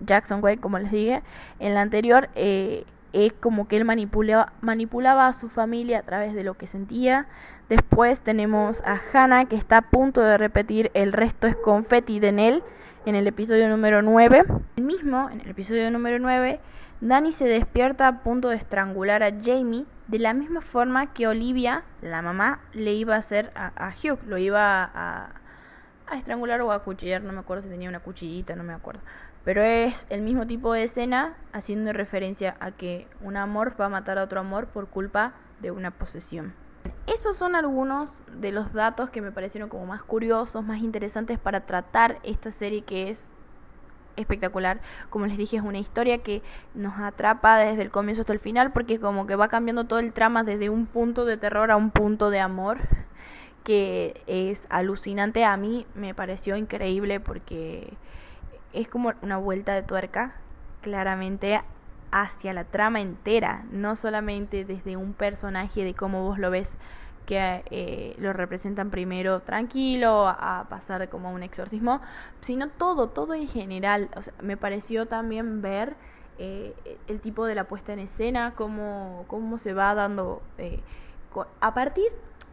[0.00, 1.22] Jackson Wade, como les dije,
[1.58, 6.34] en la anterior, eh, es como que él manipulaba, manipulaba a su familia a través
[6.34, 7.26] de lo que sentía.
[7.70, 12.32] Después tenemos a Hannah que está a punto de repetir el resto es confetti de
[12.32, 12.64] Nell
[13.06, 14.42] en el episodio número 9.
[14.76, 16.58] El mismo, en el episodio número 9,
[17.00, 21.84] Danny se despierta a punto de estrangular a Jamie de la misma forma que Olivia,
[22.02, 25.30] la mamá, le iba a hacer a, a Hugh, lo iba a,
[26.08, 29.02] a estrangular o a cuchillar, no me acuerdo si tenía una cuchillita, no me acuerdo.
[29.44, 33.90] Pero es el mismo tipo de escena haciendo referencia a que un amor va a
[33.90, 36.52] matar a otro amor por culpa de una posesión.
[37.06, 41.66] Esos son algunos de los datos que me parecieron como más curiosos, más interesantes para
[41.66, 43.28] tratar esta serie que es
[44.16, 44.80] espectacular.
[45.08, 46.42] Como les dije, es una historia que
[46.74, 50.12] nos atrapa desde el comienzo hasta el final porque como que va cambiando todo el
[50.12, 52.78] trama desde un punto de terror a un punto de amor
[53.64, 55.44] que es alucinante.
[55.44, 57.92] A mí me pareció increíble porque
[58.72, 60.34] es como una vuelta de tuerca
[60.82, 61.60] claramente
[62.10, 66.78] hacia la trama entera, no solamente desde un personaje de cómo vos lo ves
[67.26, 72.00] que eh, lo representan primero tranquilo a pasar como un exorcismo,
[72.40, 74.08] sino todo, todo en general.
[74.16, 75.94] O sea, me pareció también ver
[76.38, 76.74] eh,
[77.06, 80.80] el tipo de la puesta en escena, cómo, cómo se va dando eh,
[81.60, 82.08] a partir,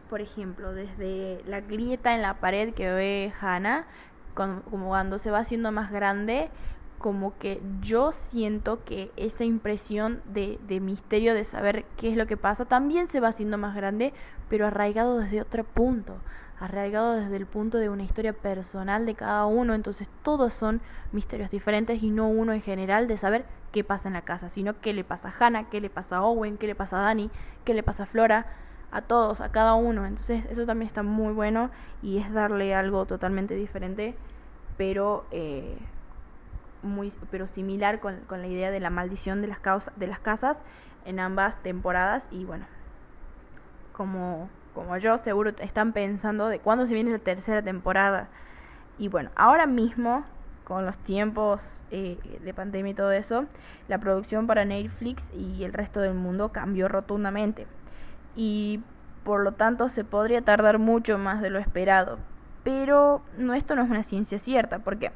[0.08, 3.86] por ejemplo, desde la grieta en la pared que ve Hannah,
[4.34, 6.50] como cuando se va haciendo más grande,
[6.98, 12.26] como que yo siento que esa impresión de, de, misterio de saber qué es lo
[12.26, 14.12] que pasa también se va haciendo más grande,
[14.48, 16.16] pero arraigado desde otro punto,
[16.58, 20.80] arraigado desde el punto de una historia personal de cada uno, entonces todos son
[21.12, 24.80] misterios diferentes y no uno en general de saber qué pasa en la casa, sino
[24.80, 27.30] qué le pasa a Hannah, qué le pasa a Owen, qué le pasa a Dani,
[27.64, 28.46] qué le pasa a Flora,
[28.90, 31.70] a todos, a cada uno, entonces eso también está muy bueno
[32.02, 34.16] y es darle algo totalmente diferente,
[34.76, 35.26] pero...
[35.30, 35.78] Eh,
[36.82, 40.20] muy pero similar con, con, la idea de la maldición de las, causas, de las
[40.20, 40.62] casas
[41.04, 42.66] en ambas temporadas y bueno
[43.92, 48.28] como como yo seguro están pensando de cuándo se viene la tercera temporada
[48.98, 50.24] y bueno ahora mismo
[50.68, 53.46] con los tiempos eh, de pandemia y todo eso,
[53.88, 57.66] la producción para Netflix y el resto del mundo cambió rotundamente.
[58.36, 58.82] Y
[59.24, 62.18] por lo tanto se podría tardar mucho más de lo esperado.
[62.64, 64.80] Pero no, esto no es una ciencia cierta.
[64.80, 65.10] ¿Por qué?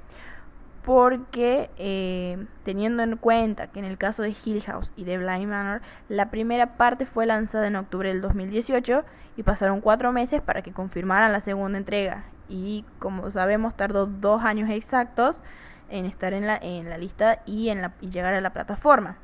[0.84, 5.46] Porque eh, teniendo en cuenta que en el caso de Hill House y de Blind
[5.46, 9.04] Manor, la primera parte fue lanzada en octubre del 2018
[9.36, 12.24] y pasaron cuatro meses para que confirmaran la segunda entrega.
[12.48, 15.40] Y como sabemos, tardó dos años exactos
[15.88, 19.18] en estar en la, en la lista y, en la, llegar a la plataforma.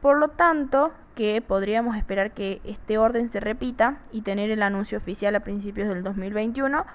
[0.00, 4.96] Por lo tanto, que podríamos esperar que este orden se repita y tener el anuncio
[4.96, 6.86] oficial a principios del 2021,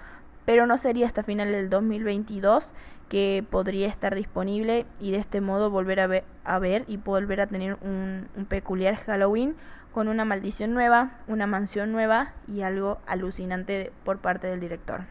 [0.45, 2.73] pero no sería hasta final del 2022
[3.09, 7.77] que podría estar disponible y de este modo volver a ver, y volver a tener
[7.81, 9.55] un, un peculiar Halloween
[9.91, 15.05] con una maldición nueva, una mansión nueva y algo alucinante por parte del director.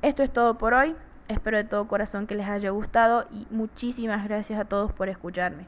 [0.00, 0.94] Esto es todo por hoy.
[1.26, 5.66] Espero de todo corazón que les haya gustado y muchísimas gracias a todos por escucharme.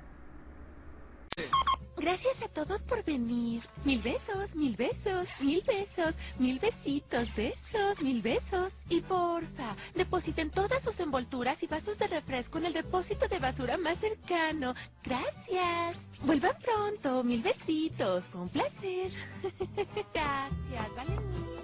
[2.00, 3.62] Gracias a todos por venir.
[3.84, 8.72] Mil besos, mil besos, mil besos, mil besitos, besos, mil besos.
[8.88, 13.76] Y porfa, depositen todas sus envolturas y vasos de refresco en el depósito de basura
[13.76, 14.74] más cercano.
[15.04, 16.00] Gracias.
[16.22, 18.26] Vuelvan pronto, mil besitos.
[18.28, 19.10] Fue un placer.